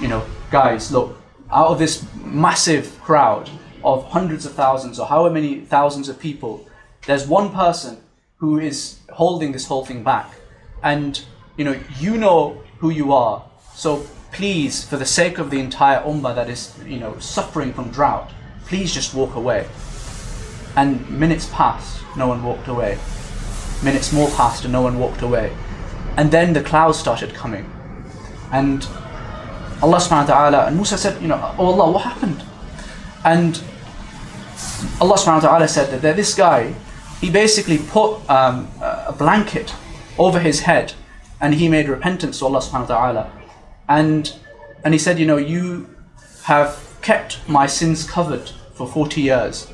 you 0.02 0.08
know, 0.08 0.26
guys, 0.50 0.92
look, 0.92 1.22
out 1.52 1.68
of 1.68 1.80
this 1.80 2.06
massive 2.16 3.00
crowd 3.02 3.50
of 3.84 4.06
hundreds 4.06 4.46
of 4.46 4.54
thousands 4.54 5.00
or 5.00 5.06
however 5.06 5.34
many 5.34 5.60
thousands 5.62 6.10
of 6.10 6.20
people, 6.20 6.68
there's 7.06 7.28
one 7.28 7.52
person 7.52 7.98
who 8.38 8.60
is 8.60 9.00
holding 9.14 9.52
this 9.52 9.68
whole 9.68 9.86
thing 9.86 10.04
back. 10.04 10.34
And 10.82 11.24
you 11.58 11.66
know, 11.66 11.80
you 12.00 12.18
know 12.18 12.62
who 12.80 12.90
you 12.90 13.14
are. 13.14 13.44
So 13.74 14.06
please, 14.32 14.84
for 14.84 14.98
the 14.98 15.06
sake 15.06 15.38
of 15.38 15.50
the 15.50 15.60
entire 15.60 16.02
ummah 16.02 16.36
that 16.36 16.50
is, 16.50 16.74
you 16.86 17.00
know, 17.00 17.18
suffering 17.20 17.74
from 17.74 17.92
drought, 17.92 18.32
please 18.66 18.94
just 18.94 19.14
walk 19.14 19.36
away. 19.36 19.68
And 20.76 21.10
minutes 21.10 21.50
passed, 21.52 22.02
no 22.18 22.28
one 22.28 22.44
walked 22.44 22.68
away. 22.68 22.98
Minutes 23.84 24.12
more 24.12 24.30
passed 24.32 24.64
and 24.64 24.74
no 24.74 24.82
one 24.82 25.00
walked 25.00 25.22
away. 25.22 25.56
And 26.18 26.32
then 26.32 26.54
the 26.54 26.62
clouds 26.62 26.98
started 26.98 27.34
coming. 27.34 27.70
And 28.52 28.86
Allah 29.82 29.98
subhanahu 29.98 30.28
wa 30.30 30.34
ta'ala, 30.34 30.66
and 30.68 30.76
Musa 30.76 30.98
said, 30.98 31.22
you 31.22 31.28
know, 31.28 31.56
oh 31.58 31.68
Allah, 31.68 31.92
what 31.92 32.04
happened? 32.04 32.44
And 33.24 33.62
Allah 35.02 35.16
subhanahu 35.16 35.44
wa 35.44 35.50
ta'ala 35.50 35.68
said 35.68 36.02
that 36.02 36.16
this 36.16 36.34
guy, 36.34 36.74
he 37.20 37.30
basically 37.30 37.80
put 37.80 38.28
um, 38.30 38.70
a 38.82 39.14
blanket 39.18 39.74
over 40.18 40.40
his 40.40 40.62
head 40.62 40.94
and 41.42 41.56
he 41.56 41.68
made 41.68 41.90
repentance 41.90 42.40
to 42.40 42.46
Allah 42.46 42.60
subhanahu 42.60 42.90
wa 42.90 42.96
ta'ala. 42.96 43.32
And, 43.90 44.34
and 44.84 44.94
he 44.94 45.00
said, 45.00 45.20
you 45.20 45.26
know, 45.26 45.38
you 45.38 45.90
have 46.44 46.82
kept 47.02 47.48
my 47.48 47.66
sins 47.68 48.10
covered 48.10 48.52
for 48.74 48.88
40 48.88 49.22
years 49.22 49.68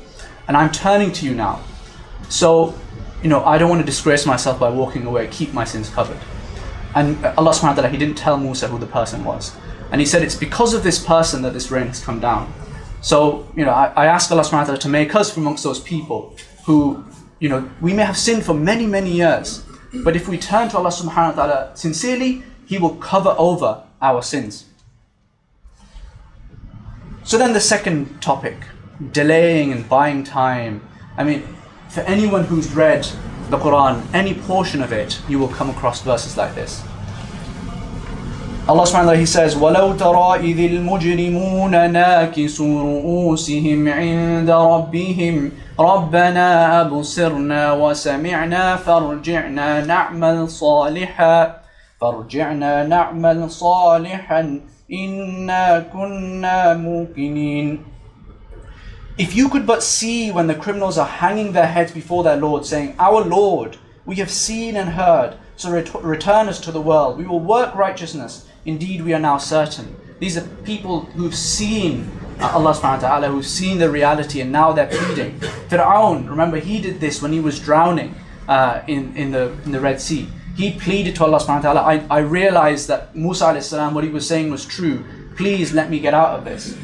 and 0.52 0.58
I'm 0.58 0.70
turning 0.70 1.12
to 1.12 1.24
you 1.24 1.34
now. 1.34 1.62
So, 2.28 2.74
you 3.22 3.30
know, 3.30 3.42
I 3.42 3.56
don't 3.56 3.70
want 3.70 3.80
to 3.80 3.86
disgrace 3.86 4.26
myself 4.26 4.60
by 4.60 4.68
walking 4.68 5.06
away, 5.06 5.26
keep 5.28 5.54
my 5.54 5.64
sins 5.64 5.88
covered. 5.88 6.18
And 6.94 7.24
Allah 7.24 7.52
subhanahu 7.52 7.62
wa 7.62 7.72
ta'ala, 7.72 7.88
He 7.88 7.96
didn't 7.96 8.18
tell 8.18 8.36
Musa 8.36 8.68
who 8.68 8.78
the 8.78 8.86
person 8.86 9.24
was. 9.24 9.56
And 9.90 9.98
He 9.98 10.06
said, 10.06 10.20
it's 10.22 10.36
because 10.36 10.74
of 10.74 10.82
this 10.82 11.02
person 11.02 11.40
that 11.40 11.54
this 11.54 11.70
rain 11.70 11.86
has 11.86 12.04
come 12.04 12.20
down. 12.20 12.52
So, 13.00 13.48
you 13.56 13.64
know, 13.64 13.70
I, 13.70 13.86
I 13.96 14.04
ask 14.04 14.30
Allah 14.30 14.42
subhanahu 14.42 14.52
wa 14.52 14.64
ta'ala 14.64 14.78
to 14.80 14.90
make 14.90 15.14
us 15.14 15.32
from 15.32 15.44
amongst 15.44 15.64
those 15.64 15.80
people 15.80 16.36
who, 16.66 17.02
you 17.38 17.48
know, 17.48 17.70
we 17.80 17.94
may 17.94 18.04
have 18.04 18.18
sinned 18.18 18.44
for 18.44 18.52
many, 18.52 18.84
many 18.84 19.10
years. 19.10 19.64
But 20.04 20.16
if 20.16 20.28
we 20.28 20.36
turn 20.36 20.68
to 20.68 20.76
Allah 20.76 20.90
subhanahu 20.90 21.34
wa 21.34 21.46
ta'ala 21.46 21.76
sincerely, 21.78 22.42
He 22.66 22.76
will 22.76 22.96
cover 22.96 23.34
over 23.38 23.84
our 24.02 24.20
sins. 24.20 24.66
So 27.24 27.38
then 27.38 27.54
the 27.54 27.60
second 27.60 28.20
topic, 28.20 28.66
delaying 29.11 29.71
and 29.71 29.87
buying 29.87 30.23
time. 30.23 30.81
I 31.17 31.23
mean, 31.23 31.43
for 31.89 32.01
anyone 32.01 32.43
who's 32.45 32.73
read 32.73 33.07
the 33.49 33.57
Quran, 33.57 34.03
any 34.13 34.33
portion 34.33 34.81
of 34.81 34.91
it, 34.91 35.21
you 35.29 35.39
will 35.39 35.47
come 35.47 35.69
across 35.69 36.01
verses 36.01 36.37
like 36.37 36.53
this. 36.55 36.83
Allah 38.67 38.83
subhanahu 38.83 39.07
wa 39.07 39.15
ta'ala, 39.15 39.15
He 39.15 39.25
says, 39.25 39.55
وَلَوْ 39.55 39.95
تَرَى 39.95 40.43
إِذِ 40.43 40.59
الْمُجْرِمُونَ 40.59 41.71
نَاكِسُوا 41.71 42.75
رُؤُوسِهِمْ 42.83 43.87
عِنْدَ 43.87 44.49
رَبِّهِمْ 44.49 45.51
رَبَّنَا 45.79 46.81
أَبْصِرْنَا 46.81 47.73
وَسَمِعْنَا 47.73 48.75
فَارْجِعْنَا 48.75 49.85
نَعْمَلْ 49.85 50.49
صَالِحًا 50.49 51.55
فَارْجِعْنَا 52.01 52.83
نَعْمَلْ 52.87 53.51
صَالِحًا 53.51 54.59
إِنَّا 54.91 55.79
كُنَّا 55.79 56.73
مُوقِنِينَ 56.73 57.79
if 59.18 59.34
you 59.36 59.48
could 59.48 59.66
but 59.66 59.82
see 59.82 60.30
when 60.30 60.46
the 60.46 60.54
criminals 60.54 60.96
are 60.96 61.06
hanging 61.06 61.52
their 61.52 61.66
heads 61.66 61.92
before 61.92 62.24
their 62.24 62.36
Lord, 62.36 62.64
saying, 62.64 62.94
Our 62.98 63.22
Lord, 63.22 63.76
we 64.06 64.16
have 64.16 64.30
seen 64.30 64.76
and 64.76 64.90
heard, 64.90 65.36
so 65.56 65.70
ret- 65.70 65.94
return 66.02 66.48
us 66.48 66.60
to 66.60 66.72
the 66.72 66.80
world. 66.80 67.18
We 67.18 67.26
will 67.26 67.40
work 67.40 67.74
righteousness. 67.74 68.48
Indeed, 68.64 69.02
we 69.02 69.12
are 69.12 69.18
now 69.20 69.38
certain. 69.38 69.94
These 70.18 70.38
are 70.38 70.46
people 70.64 71.00
who've 71.00 71.34
seen 71.34 72.10
uh, 72.40 72.52
Allah 72.54 72.72
subhanahu 72.72 73.02
wa 73.02 73.08
ta'ala, 73.08 73.28
who've 73.28 73.46
seen 73.46 73.78
the 73.78 73.90
reality 73.90 74.40
and 74.40 74.50
now 74.50 74.72
they're 74.72 74.86
pleading. 74.86 75.38
Fir'aun, 75.68 76.28
remember, 76.28 76.58
he 76.58 76.80
did 76.80 77.00
this 77.00 77.20
when 77.20 77.32
he 77.32 77.40
was 77.40 77.58
drowning 77.60 78.14
uh, 78.48 78.82
in, 78.86 79.16
in, 79.16 79.30
the, 79.30 79.52
in 79.64 79.72
the 79.72 79.80
Red 79.80 80.00
Sea. 80.00 80.28
He 80.56 80.72
pleaded 80.78 81.16
to 81.16 81.24
Allah 81.24 81.38
subhanahu 81.38 81.64
wa 81.64 81.72
ta'ala, 81.72 81.80
I, 81.82 82.06
I 82.10 82.18
realized 82.20 82.88
that 82.88 83.14
Musa 83.16 83.46
alayhi 83.46 83.62
salam, 83.62 83.94
what 83.94 84.04
he 84.04 84.10
was 84.10 84.26
saying 84.26 84.50
was 84.50 84.64
true. 84.64 85.04
Please 85.36 85.72
let 85.72 85.90
me 85.90 85.98
get 85.98 86.14
out 86.14 86.38
of 86.38 86.44
this. 86.44 86.76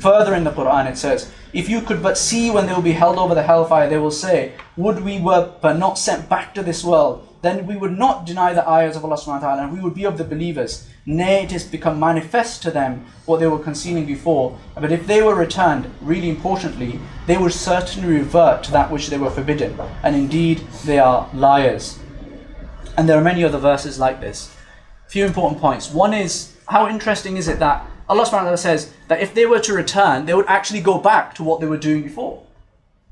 Further 0.00 0.34
in 0.34 0.44
the 0.44 0.52
Quran 0.52 0.90
it 0.90 0.96
says, 0.96 1.32
if 1.52 1.68
you 1.68 1.80
could 1.80 2.02
but 2.02 2.18
see 2.18 2.50
when 2.50 2.66
they 2.66 2.72
will 2.72 2.82
be 2.82 2.92
held 2.92 3.18
over 3.18 3.34
the 3.34 3.42
hellfire, 3.42 3.88
they 3.88 3.98
will 3.98 4.10
say, 4.10 4.52
Would 4.76 5.00
we 5.00 5.18
were 5.18 5.52
but 5.60 5.78
not 5.78 5.98
sent 5.98 6.28
back 6.28 6.54
to 6.54 6.62
this 6.62 6.84
world, 6.84 7.26
then 7.40 7.66
we 7.66 7.76
would 7.76 7.96
not 7.96 8.26
deny 8.26 8.52
the 8.52 8.68
ayahs 8.68 8.96
of 8.96 9.04
Allah 9.04 9.16
subhanahu 9.16 9.42
wa 9.42 9.48
ta'ala, 9.54 9.62
and 9.62 9.72
we 9.72 9.80
would 9.80 9.94
be 9.94 10.04
of 10.04 10.18
the 10.18 10.24
believers. 10.24 10.88
Nay, 11.06 11.44
it 11.44 11.52
has 11.52 11.64
become 11.64 11.98
manifest 11.98 12.62
to 12.64 12.70
them 12.70 13.06
what 13.26 13.38
they 13.38 13.46
were 13.46 13.58
concealing 13.58 14.06
before. 14.06 14.58
But 14.74 14.92
if 14.92 15.06
they 15.06 15.22
were 15.22 15.34
returned, 15.34 15.90
really 16.00 16.28
importantly, 16.28 16.98
they 17.26 17.38
would 17.38 17.52
certainly 17.52 18.08
revert 18.18 18.64
to 18.64 18.72
that 18.72 18.90
which 18.90 19.08
they 19.08 19.18
were 19.18 19.30
forbidden. 19.30 19.78
And 20.02 20.16
indeed, 20.16 20.58
they 20.84 20.98
are 20.98 21.30
liars. 21.32 21.98
And 22.96 23.08
there 23.08 23.16
are 23.16 23.22
many 23.22 23.44
other 23.44 23.58
verses 23.58 23.98
like 23.98 24.20
this. 24.20 24.54
A 25.06 25.10
few 25.10 25.24
important 25.24 25.60
points. 25.60 25.92
One 25.92 26.12
is, 26.12 26.56
how 26.66 26.88
interesting 26.88 27.36
is 27.36 27.46
it 27.46 27.60
that 27.60 27.87
Allah 28.08 28.24
subhanahu 28.24 28.32
wa 28.32 28.42
ta'ala 28.42 28.56
says 28.56 28.92
that 29.08 29.20
if 29.20 29.34
they 29.34 29.44
were 29.44 29.60
to 29.60 29.74
return, 29.74 30.26
they 30.26 30.34
would 30.34 30.46
actually 30.48 30.80
go 30.80 30.98
back 30.98 31.34
to 31.34 31.44
what 31.44 31.60
they 31.60 31.66
were 31.66 31.76
doing 31.76 32.02
before. 32.02 32.42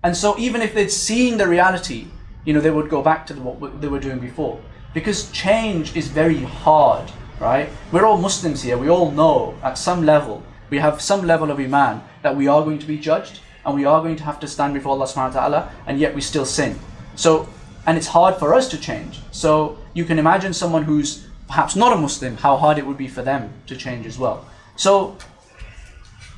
And 0.03 0.17
so 0.17 0.38
even 0.38 0.62
if 0.62 0.73
they'd 0.73 0.91
seen 0.91 1.37
the 1.37 1.47
reality, 1.49 2.07
you 2.45 2.55
know, 2.55 2.61
they 2.61 2.71
would 2.71 2.88
go 2.88 3.03
back 3.03 3.26
to 3.26 3.35
the, 3.35 3.41
what 3.41 3.81
they 3.81 3.88
were 3.88 4.00
doing 4.00 4.19
before. 4.19 4.61
Because 4.95 5.31
change 5.33 5.95
is 5.97 6.09
very 6.09 6.43
hard, 6.43 7.11
right? 7.41 7.69
We're 7.93 8.07
all 8.07 8.17
Muslims 8.17 8.62
here. 8.62 8.79
We 8.79 8.88
all 8.88 9.11
know 9.11 9.55
at 9.62 9.76
some 9.76 10.07
level, 10.07 10.43
we 10.71 10.79
have 10.79 11.03
some 11.03 11.26
level 11.26 11.50
of 11.50 11.61
iman 11.61 12.03
that 12.23 12.35
we 12.35 12.49
are 12.49 12.62
going 12.62 12.79
to 12.79 12.87
be 12.87 12.99
judged 12.99 13.41
and 13.67 13.75
we 13.75 13.85
are 13.85 14.00
going 14.00 14.17
to 14.17 14.25
have 14.25 14.41
to 14.41 14.47
stand 14.47 14.75
before 14.75 14.93
Allah 14.93 15.07
subhanahu 15.07 15.35
wa 15.35 15.41
ta'ala 15.41 15.73
and 15.87 15.99
yet 15.99 16.15
we 16.15 16.21
still 16.21 16.47
sin. 16.47 16.79
So, 17.17 17.49
and 17.85 17.99
it's 17.99 18.07
hard 18.07 18.37
for 18.37 18.55
us 18.55 18.69
to 18.69 18.79
change. 18.79 19.21
So 19.33 19.79
you 19.93 20.05
can 20.05 20.19
imagine 20.19 20.55
someone 20.55 20.85
who's 20.85 21.26
perhaps 21.49 21.76
not 21.76 21.93
a 21.93 21.97
Muslim, 21.97 22.37
how 22.37 22.57
hard 22.57 22.79
it 22.79 22.87
would 22.87 22.97
be 22.97 23.09
for 23.09 23.23
them 23.23 23.53
to 23.67 23.76
change 23.76 24.07
as 24.07 24.19
well. 24.19 24.47
So, 24.76 25.16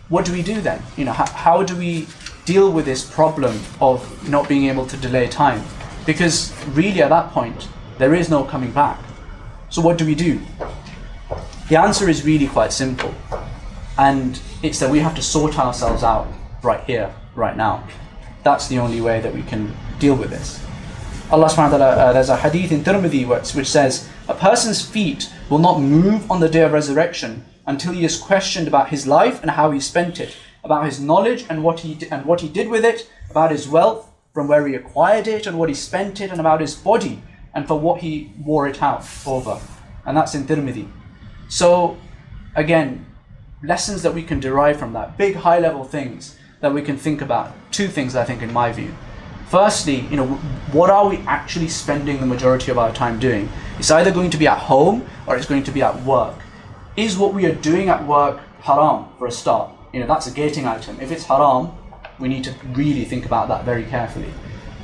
what 0.09 0.25
do 0.25 0.33
we 0.33 0.43
do 0.43 0.61
then? 0.61 0.81
You 0.97 1.05
know, 1.05 1.13
how, 1.13 1.27
how 1.27 1.63
do 1.63 1.77
we 1.77 2.07
deal 2.45 2.71
with 2.71 2.85
this 2.85 3.05
problem 3.05 3.61
of 3.81 4.29
not 4.29 4.49
being 4.49 4.67
able 4.67 4.87
to 4.87 4.97
delay 4.97 5.27
time? 5.27 5.63
Because 6.07 6.55
really, 6.69 7.03
at 7.03 7.11
that 7.11 7.33
point, 7.33 7.69
there 7.99 8.15
is 8.15 8.31
no 8.31 8.45
coming 8.45 8.71
back. 8.71 8.99
So, 9.71 9.83
what 9.83 9.99
do 9.99 10.07
we 10.07 10.15
do? 10.15 10.41
The 11.69 11.77
answer 11.77 12.09
is 12.09 12.25
really 12.25 12.47
quite 12.47 12.73
simple, 12.73 13.13
and 13.99 14.41
it's 14.63 14.79
that 14.79 14.89
we 14.89 15.01
have 15.01 15.15
to 15.17 15.23
sort 15.23 15.59
ourselves 15.59 16.03
out 16.03 16.29
right 16.63 16.83
here, 16.85 17.13
right 17.35 17.57
now. 17.57 17.87
That's 18.45 18.69
the 18.69 18.79
only 18.79 19.01
way 19.01 19.21
that 19.21 19.35
we 19.35 19.43
can 19.43 19.77
deal 19.99 20.15
with 20.15 20.31
this. 20.31 20.65
Allah 21.31 21.49
subhanahu 21.49 21.73
wa 21.73 21.79
ta'ala, 21.79 21.97
uh, 21.97 22.13
there's 22.15 22.31
a 22.31 22.39
hadith 22.39 22.73
in 22.73 22.83
Tirmidhi 22.83 23.29
which, 23.29 23.53
which 23.53 23.69
says, 23.69 24.09
A 24.29 24.35
person's 24.35 24.81
feet 24.81 25.31
will 25.51 25.59
not 25.59 25.79
move 25.79 26.31
on 26.31 26.41
the 26.41 26.49
day 26.49 26.63
of 26.63 26.73
resurrection 26.73 27.45
until 27.69 27.93
he 27.93 28.03
is 28.03 28.19
questioned 28.19 28.67
about 28.67 28.89
his 28.89 29.07
life 29.07 29.43
and 29.43 29.51
how 29.51 29.71
he 29.71 29.79
spent 29.79 30.19
it, 30.19 30.35
about 30.65 30.87
his 30.87 30.99
knowledge 30.99 31.45
and 31.51 31.63
what 31.63 31.81
he 31.81 31.99
and 32.11 32.25
what 32.25 32.41
he 32.41 32.49
did 32.49 32.69
with 32.69 32.83
it, 32.83 33.09
about 33.31 33.51
his 33.51 33.69
wealth, 33.69 34.11
from 34.33 34.49
where 34.49 34.67
he 34.67 34.75
acquired 34.75 35.29
it 35.29 35.47
and 35.47 35.59
what 35.59 35.69
he 35.69 35.75
spent 35.75 36.19
it, 36.19 36.31
and 36.31 36.41
about 36.41 36.63
his 36.63 36.75
body 36.75 37.23
and 37.55 37.69
for 37.69 37.79
what 37.79 38.01
he 38.01 38.33
wore 38.41 38.67
it 38.67 38.83
out 38.83 39.07
over. 39.27 39.61
And 40.07 40.17
that's 40.17 40.35
in 40.35 40.45
Tirmidhi. 40.47 40.91
So 41.51 41.99
again, 42.57 43.05
lessons 43.63 44.03
that 44.03 44.15
we 44.15 44.23
can 44.23 44.41
derive 44.41 44.79
from 44.79 44.95
that, 44.95 45.19
big 45.19 45.37
high 45.37 45.59
level 45.59 45.85
things 45.85 46.39
that 46.61 46.73
we 46.73 46.81
can 46.81 46.97
think 46.97 47.21
about. 47.21 47.53
Two 47.71 47.89
things 47.89 48.17
I 48.17 48.25
think 48.25 48.41
in 48.41 48.51
my 48.51 48.73
view. 48.73 48.95
Firstly, 49.49 50.07
you 50.11 50.17
know, 50.17 50.27
what 50.73 50.89
are 50.89 51.07
we 51.07 51.19
actually 51.27 51.69
spending 51.69 52.19
the 52.21 52.27
majority 52.27 52.71
of 52.71 52.79
our 52.79 52.95
time 52.95 53.19
doing? 53.19 53.51
It's 53.79 53.91
either 53.91 54.11
going 54.11 54.31
to 54.31 54.39
be 54.39 54.47
at 54.47 54.59
home 54.59 55.07
or 55.27 55.37
it's 55.37 55.47
going 55.47 55.65
to 55.65 55.71
be 55.71 55.83
at 55.83 56.03
work 56.05 56.37
is 56.99 57.17
what 57.17 57.33
we 57.33 57.47
are 57.47 57.55
doing 57.55 57.89
at 57.89 58.05
work 58.07 58.41
haram 58.61 59.07
for 59.19 59.29
a 59.29 59.31
start? 59.31 59.71
You 59.93 60.01
know, 60.01 60.07
that's 60.07 60.27
a 60.27 60.33
gating 60.33 60.67
item. 60.67 61.01
If 61.01 61.13
it's 61.13 61.25
haram, 61.25 61.71
we 62.19 62.27
need 62.27 62.43
to 62.45 62.55
really 62.73 63.05
think 63.05 63.25
about 63.25 63.47
that 63.49 63.65
very 63.65 63.85
carefully. 63.85 64.33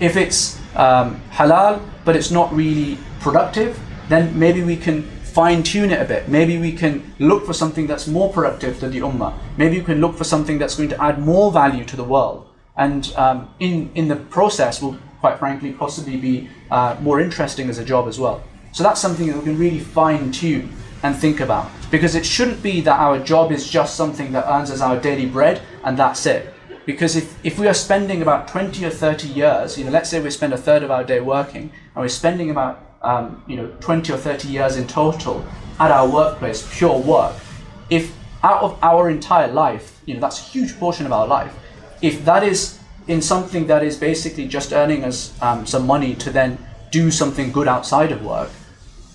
If 0.01 0.17
it's 0.17 0.59
um, 0.77 1.21
halal, 1.33 1.85
but 2.05 2.15
it's 2.15 2.31
not 2.31 2.53
really 2.53 2.99
productive, 3.21 3.79
then 4.09 4.39
maybe 4.39 4.63
we 4.63 4.77
can 4.77 5.03
fine 5.03 5.65
tune 5.65 5.91
it 5.91 6.01
a 6.01 6.05
bit. 6.05 6.29
Maybe 6.29 6.57
we 6.57 6.71
can 6.73 7.13
look 7.19 7.45
for 7.45 7.53
something 7.53 7.89
that's 7.89 8.07
more 8.07 8.33
productive 8.33 8.79
to 8.79 8.89
the 8.89 9.01
ummah. 9.01 9.37
Maybe 9.57 9.79
we 9.79 9.85
can 9.85 10.01
look 10.01 10.17
for 10.17 10.23
something 10.25 10.59
that's 10.59 10.77
going 10.77 10.91
to 10.91 11.03
add 11.03 11.19
more 11.19 11.51
value 11.51 11.85
to 11.85 11.97
the 11.97 12.05
world. 12.05 12.47
And 12.77 13.13
um, 13.17 13.53
in, 13.59 13.91
in 13.97 14.07
the 14.07 14.17
process, 14.17 14.81
will 14.81 14.97
quite 15.19 15.41
frankly 15.41 15.73
possibly 15.73 16.17
be 16.17 16.49
uh, 16.71 16.97
more 17.01 17.21
interesting 17.21 17.69
as 17.69 17.79
a 17.79 17.85
job 17.85 18.07
as 18.07 18.21
well. 18.21 18.45
So 18.71 18.85
that's 18.85 19.01
something 19.01 19.27
that 19.27 19.37
we 19.37 19.43
can 19.43 19.59
really 19.59 19.81
fine 19.81 20.31
tune 20.31 20.73
and 21.05 21.15
think 21.15 21.39
about. 21.39 21.71
Because 21.91 22.17
it 22.17 22.27
shouldn't 22.27 22.63
be 22.63 22.81
that 22.81 22.99
our 22.99 23.19
job 23.23 23.53
is 23.53 23.69
just 23.69 23.95
something 23.95 24.33
that 24.33 24.51
earns 24.51 24.71
us 24.71 24.81
our 24.81 24.99
daily 24.99 25.27
bread 25.27 25.61
and 25.85 25.97
that's 25.97 26.27
it. 26.27 26.53
Because 26.87 27.15
if, 27.15 27.39
if 27.45 27.59
we 27.59 27.69
are 27.69 27.75
spending 27.75 28.23
about 28.23 28.49
20 28.49 28.85
or 28.85 28.91
30 28.91 29.29
years, 29.29 29.79
you 29.79 29.85
know, 29.85 29.91
let's 29.91 30.11
say 30.11 30.21
we 30.21 30.31
spend 30.31 30.53
a 30.53 30.59
third 30.59 30.83
of 30.83 30.91
our 30.91 31.05
day 31.05 31.21
working, 31.21 31.73
and 31.95 32.03
we're 32.03 32.09
spending 32.09 32.51
about 32.51 32.81
um, 33.03 33.43
you 33.47 33.57
know 33.57 33.69
20 33.81 34.13
or 34.13 34.17
30 34.17 34.49
years 34.49 34.77
in 34.77 34.87
total 34.87 35.45
at 35.79 35.91
our 35.91 36.09
workplace, 36.09 36.67
pure 36.77 36.99
work. 36.99 37.35
If 37.89 38.15
out 38.43 38.63
of 38.63 38.79
our 38.83 39.09
entire 39.09 39.51
life, 39.51 40.01
you 40.05 40.15
know, 40.15 40.21
that's 40.21 40.41
a 40.41 40.43
huge 40.43 40.79
portion 40.79 41.07
of 41.07 41.13
our 41.13 41.27
life. 41.27 41.55
If 42.03 42.25
that 42.27 42.43
is 42.43 42.79
in 43.09 43.23
something 43.23 43.67
that 43.67 43.83
is 43.83 43.97
basically 43.97 44.47
just 44.47 44.73
earning 44.73 45.05
us 45.05 45.33
um, 45.41 45.67
some 45.67 45.87
money 45.87 46.15
to 46.17 46.31
then 46.31 46.59
do 46.91 47.11
something 47.11 47.51
good 47.51 47.69
outside 47.69 48.13
of 48.13 48.23
work, 48.23 48.51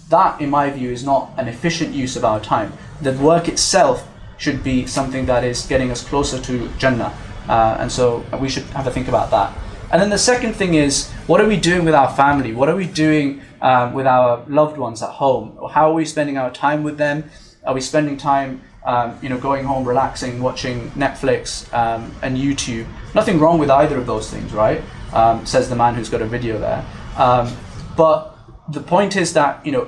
that, 0.10 0.42
in 0.42 0.50
my 0.50 0.70
view, 0.70 0.92
is 0.92 1.04
not 1.04 1.32
an 1.38 1.48
efficient 1.48 1.94
use 1.94 2.16
of 2.16 2.26
our 2.26 2.40
time. 2.40 2.74
The 3.02 3.14
work 3.14 3.48
itself 3.48 4.08
should 4.38 4.64
be 4.64 4.86
something 4.86 5.26
that 5.28 5.44
is 5.44 5.66
getting 5.66 5.92
us 5.92 6.04
closer 6.04 6.40
to 6.42 6.70
Jannah. 6.78 7.14
Uh, 7.48 7.78
and 7.80 7.92
so 7.92 8.24
we 8.40 8.50
should 8.50 8.64
have 8.66 8.88
a 8.88 8.92
think 8.92 9.08
about 9.08 9.32
that. 9.32 9.54
And 9.92 10.02
then 10.02 10.10
the 10.10 10.18
second 10.20 10.54
thing 10.54 10.76
is, 10.76 11.12
what 11.26 11.42
are 11.42 11.48
we 11.48 11.58
doing 11.58 11.84
with 11.84 11.96
our 11.96 12.12
family? 12.16 12.54
What 12.54 12.70
are 12.70 12.76
we 12.76 12.86
doing 12.86 13.42
um, 13.62 13.94
with 13.94 14.06
our 14.06 14.44
loved 14.48 14.78
ones 14.78 15.02
at 15.02 15.10
home? 15.10 15.58
How 15.72 15.90
are 15.90 15.94
we 15.94 16.06
spending 16.06 16.38
our 16.38 16.52
time 16.52 16.84
with 16.84 16.98
them? 16.98 17.30
Are 17.66 17.74
we 17.74 17.82
spending 17.82 18.16
time, 18.16 18.62
um, 18.86 19.18
you 19.22 19.30
know, 19.30 19.38
going 19.38 19.66
home, 19.66 19.88
relaxing, 19.88 20.42
watching 20.42 20.92
Netflix 20.92 21.72
um, 21.74 22.16
and 22.22 22.38
YouTube? 22.38 22.88
Nothing 23.16 23.40
wrong 23.40 23.60
with 23.60 23.70
either 23.70 23.98
of 23.98 24.06
those 24.06 24.30
things, 24.30 24.54
right? 24.54 24.82
Um, 25.12 25.46
says 25.46 25.70
the 25.70 25.76
man 25.76 25.96
who's 25.96 26.10
got 26.10 26.22
a 26.22 26.26
video 26.26 26.60
there. 26.60 26.86
Um, 27.18 27.52
but 27.98 28.39
the 28.72 28.82
point 28.82 29.16
is 29.16 29.34
that 29.34 29.66
you 29.66 29.72
know 29.72 29.88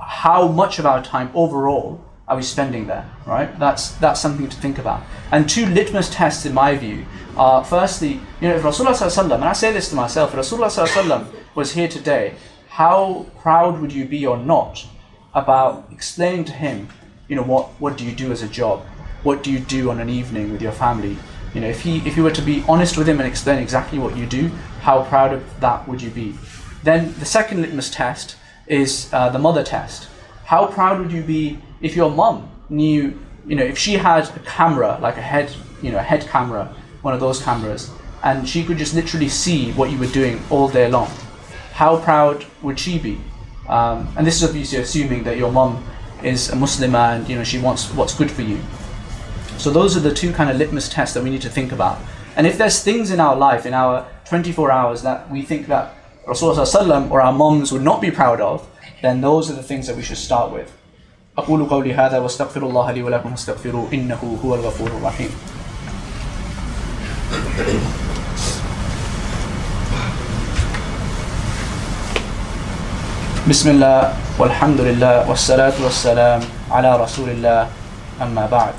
how 0.00 0.48
much 0.48 0.78
of 0.78 0.86
our 0.86 1.02
time 1.02 1.30
overall 1.34 2.00
are 2.28 2.36
we 2.36 2.42
spending 2.42 2.86
there, 2.86 3.08
right? 3.24 3.56
That's 3.58 3.92
that's 3.92 4.20
something 4.20 4.48
to 4.48 4.56
think 4.56 4.78
about. 4.78 5.02
And 5.30 5.48
two 5.48 5.66
litmus 5.66 6.10
tests, 6.10 6.44
in 6.44 6.54
my 6.54 6.76
view, 6.76 7.06
are 7.36 7.64
firstly, 7.64 8.20
you 8.40 8.48
know, 8.48 8.56
if 8.56 8.62
Rasulullah 8.62 9.34
and 9.34 9.44
I 9.44 9.52
say 9.52 9.72
this 9.72 9.90
to 9.90 9.94
myself, 9.94 10.34
if 10.34 10.40
Rasulullah 10.40 11.26
was 11.54 11.72
here 11.72 11.88
today, 11.88 12.34
how 12.68 13.26
proud 13.38 13.80
would 13.80 13.92
you 13.92 14.04
be 14.04 14.26
or 14.26 14.36
not 14.36 14.86
about 15.34 15.86
explaining 15.92 16.44
to 16.46 16.52
him, 16.52 16.88
you 17.28 17.36
know, 17.36 17.42
what 17.42 17.68
what 17.80 17.96
do 17.96 18.04
you 18.04 18.12
do 18.12 18.32
as 18.32 18.42
a 18.42 18.48
job? 18.48 18.84
What 19.22 19.42
do 19.42 19.52
you 19.52 19.60
do 19.60 19.90
on 19.90 20.00
an 20.00 20.08
evening 20.08 20.52
with 20.52 20.62
your 20.62 20.72
family? 20.72 21.16
You 21.54 21.60
know, 21.60 21.68
if 21.68 21.80
he 21.80 21.98
if 21.98 22.16
you 22.16 22.24
were 22.24 22.32
to 22.32 22.42
be 22.42 22.64
honest 22.68 22.98
with 22.98 23.08
him 23.08 23.20
and 23.20 23.28
explain 23.28 23.58
exactly 23.58 23.98
what 23.98 24.16
you 24.16 24.26
do, 24.26 24.48
how 24.80 25.04
proud 25.04 25.32
of 25.32 25.60
that 25.60 25.86
would 25.86 26.02
you 26.02 26.10
be? 26.10 26.34
Then 26.86 27.18
the 27.18 27.26
second 27.26 27.62
litmus 27.62 27.90
test 27.90 28.36
is 28.68 29.10
uh, 29.12 29.28
the 29.30 29.40
mother 29.40 29.64
test. 29.64 30.08
How 30.44 30.68
proud 30.68 31.00
would 31.00 31.10
you 31.10 31.24
be 31.24 31.58
if 31.80 31.96
your 31.96 32.12
mom 32.12 32.48
knew, 32.68 33.18
you 33.44 33.56
know, 33.56 33.64
if 33.64 33.76
she 33.76 33.94
had 33.94 34.28
a 34.36 34.38
camera, 34.46 34.96
like 35.02 35.16
a 35.16 35.20
head, 35.20 35.52
you 35.82 35.90
know, 35.90 35.98
a 35.98 36.02
head 36.02 36.28
camera, 36.28 36.72
one 37.02 37.12
of 37.12 37.18
those 37.18 37.42
cameras, 37.42 37.90
and 38.22 38.48
she 38.48 38.62
could 38.62 38.78
just 38.78 38.94
literally 38.94 39.28
see 39.28 39.72
what 39.72 39.90
you 39.90 39.98
were 39.98 40.06
doing 40.06 40.40
all 40.48 40.68
day 40.68 40.88
long? 40.88 41.10
How 41.72 41.98
proud 41.98 42.46
would 42.62 42.78
she 42.78 43.00
be? 43.00 43.18
Um, 43.68 44.08
and 44.16 44.24
this 44.24 44.36
is 44.36 44.48
obviously 44.48 44.78
assuming 44.78 45.24
that 45.24 45.36
your 45.36 45.50
mom 45.50 45.84
is 46.22 46.50
a 46.50 46.56
Muslim 46.56 46.94
and 46.94 47.28
you 47.28 47.34
know 47.34 47.42
she 47.42 47.58
wants 47.58 47.92
what's 47.94 48.14
good 48.14 48.30
for 48.30 48.42
you. 48.42 48.60
So 49.58 49.70
those 49.70 49.96
are 49.96 50.00
the 50.08 50.14
two 50.14 50.32
kind 50.32 50.50
of 50.50 50.56
litmus 50.56 50.88
tests 50.88 51.14
that 51.14 51.24
we 51.24 51.30
need 51.30 51.42
to 51.42 51.50
think 51.50 51.72
about. 51.72 51.98
And 52.36 52.46
if 52.46 52.56
there's 52.56 52.80
things 52.84 53.10
in 53.10 53.18
our 53.18 53.34
life, 53.34 53.66
in 53.66 53.74
our 53.74 54.06
24 54.26 54.70
hours, 54.70 55.02
that 55.02 55.28
we 55.32 55.42
think 55.42 55.66
that 55.66 55.95
Rasulullah 56.27 57.09
or 57.11 57.21
our 57.21 57.33
moms 57.33 57.71
would 57.71 57.81
not 57.81 57.99
be 58.01 58.11
proud 58.11 58.39
of, 58.41 58.67
then 59.01 59.21
those 59.21 59.49
are 59.49 59.53
the 59.53 59.63
things 59.63 59.87
that 59.87 59.95
we 59.95 60.03
should 60.03 60.17
start 60.17 60.51
with. 60.51 60.71
أقول 61.37 61.69
قولي 61.69 61.93
هذا 61.95 62.19
واستغفر 62.19 62.63
الله 62.63 62.91
لي 62.91 63.03
ولكم 63.03 63.31
واستغفروه 63.31 63.87
إنه 63.93 64.37
هو 64.45 64.55
الغفور 64.55 64.87
الرحيم. 64.87 65.31
بسم 73.49 73.69
الله 73.69 74.13
والحمد 74.39 74.81
لله 74.81 75.29
والصلاة 75.29 75.73
والسلام 75.83 76.41
على 76.71 77.03
رسول 77.03 77.29
الله 77.29 77.67
أما 78.21 78.45
بعد. 78.51 78.73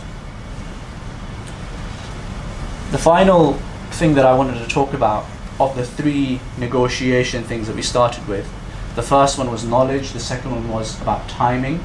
The 2.93 2.99
final 2.99 3.57
thing 3.91 4.15
that 4.15 4.27
I 4.27 4.35
wanted 4.35 4.61
to 4.61 4.69
talk 4.69 4.93
about 4.93 5.25
of 5.61 5.77
the 5.77 5.85
three 5.85 6.41
negotiation 6.59 7.45
things 7.45 7.67
that 7.67 7.77
we 7.77 7.83
started 7.83 8.27
with. 8.27 8.51
The 8.95 9.03
first 9.03 9.39
one 9.39 9.51
was 9.51 9.65
knowledge, 9.65 10.13
the 10.13 10.21
second 10.21 10.51
one 10.51 10.69
was 10.69 11.01
about 11.01 11.29
timing, 11.29 11.79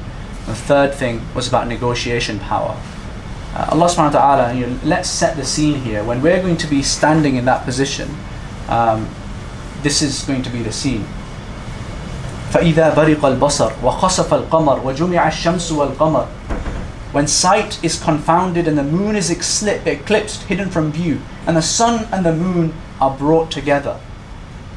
the 0.46 0.54
third 0.54 0.94
thing 0.94 1.22
was 1.34 1.48
about 1.48 1.68
negotiation 1.68 2.38
power. 2.38 2.76
Uh, 3.54 3.68
Allah 3.72 3.86
subhanahu 3.86 4.14
wa 4.14 4.20
ta'ala, 4.20 4.54
you 4.54 4.66
know, 4.66 4.78
let's 4.84 5.08
set 5.08 5.36
the 5.36 5.44
scene 5.44 5.80
here. 5.80 6.04
When 6.04 6.20
we're 6.20 6.40
going 6.40 6.58
to 6.58 6.66
be 6.66 6.82
standing 6.82 7.36
in 7.36 7.44
that 7.46 7.64
position, 7.64 8.08
um, 8.68 9.08
this 9.82 10.02
is 10.02 10.22
going 10.24 10.42
to 10.42 10.50
be 10.50 10.62
the 10.62 10.72
scene. 10.72 11.06
فإذا 12.52 12.94
برق 12.94 13.24
البصر 13.24 13.72
وخسف 13.84 14.34
القمر 14.34 14.80
وجمع 14.84 15.28
الشمس 15.28 15.72
والقمر 15.72 16.26
when 17.12 17.26
sight 17.26 17.82
is 17.82 18.02
confounded 18.02 18.68
and 18.68 18.76
the 18.76 18.82
moon 18.82 19.16
is 19.16 19.30
eclipsed, 19.30 20.42
hidden 20.42 20.68
from 20.68 20.92
view, 20.92 21.20
and 21.46 21.56
the 21.56 21.62
sun 21.62 22.06
and 22.12 22.24
the 22.24 22.34
moon 22.34 22.74
are 23.00 23.16
brought 23.16 23.50
together. 23.50 23.98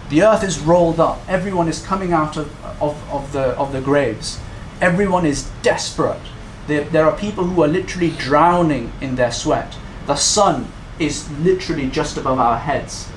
The 0.10 0.24
earth 0.24 0.44
is 0.44 0.60
rolled 0.60 1.00
up. 1.00 1.20
Everyone 1.28 1.68
is 1.68 1.86
coming 1.86 2.14
out 2.14 2.38
of, 2.38 2.48
of, 2.82 3.12
of, 3.12 3.32
the, 3.34 3.58
of 3.58 3.74
the 3.74 3.82
graves. 3.82 4.40
Everyone 4.80 5.26
is 5.26 5.50
desperate. 5.62 6.22
There, 6.68 6.84
there 6.86 7.06
are 7.06 7.18
people 7.18 7.46
who 7.46 7.64
are 7.64 7.68
literally 7.68 8.12
drowning 8.12 8.92
in 9.02 9.16
their 9.16 9.32
sweat. 9.32 9.78
The 10.08 10.16
sun 10.16 10.72
is 11.00 11.30
literally 11.40 11.90
just 11.90 12.18
above 12.18 12.40
our 12.40 12.58
heads. 12.58 13.10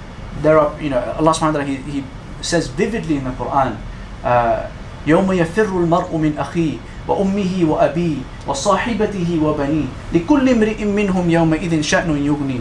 There 0.42 0.58
are, 0.58 0.80
you 0.80 0.90
know, 0.90 1.00
Allah 1.18 1.32
subhanahu 1.32 1.54
wa 1.54 1.60
ta'ala, 1.60 1.64
he, 1.64 1.76
he 1.76 2.04
says 2.42 2.66
vividly 2.68 3.16
in 3.16 3.24
the 3.24 3.30
Quran, 3.30 3.78
uh, 4.24 4.70
يوم 5.06 5.32
يفر 5.32 5.68
المرء 5.68 6.16
من 6.16 6.37
أخيه 6.38 6.78
وأمه 7.08 7.64
وأبيه 7.64 8.16
وصاحبته 8.46 9.40
وبنيه 9.42 9.88
لكل 10.12 10.48
امرئ 10.48 10.84
منهم 10.84 11.30
يومئذ 11.30 11.82
شأن 11.82 12.16
يغني 12.16 12.60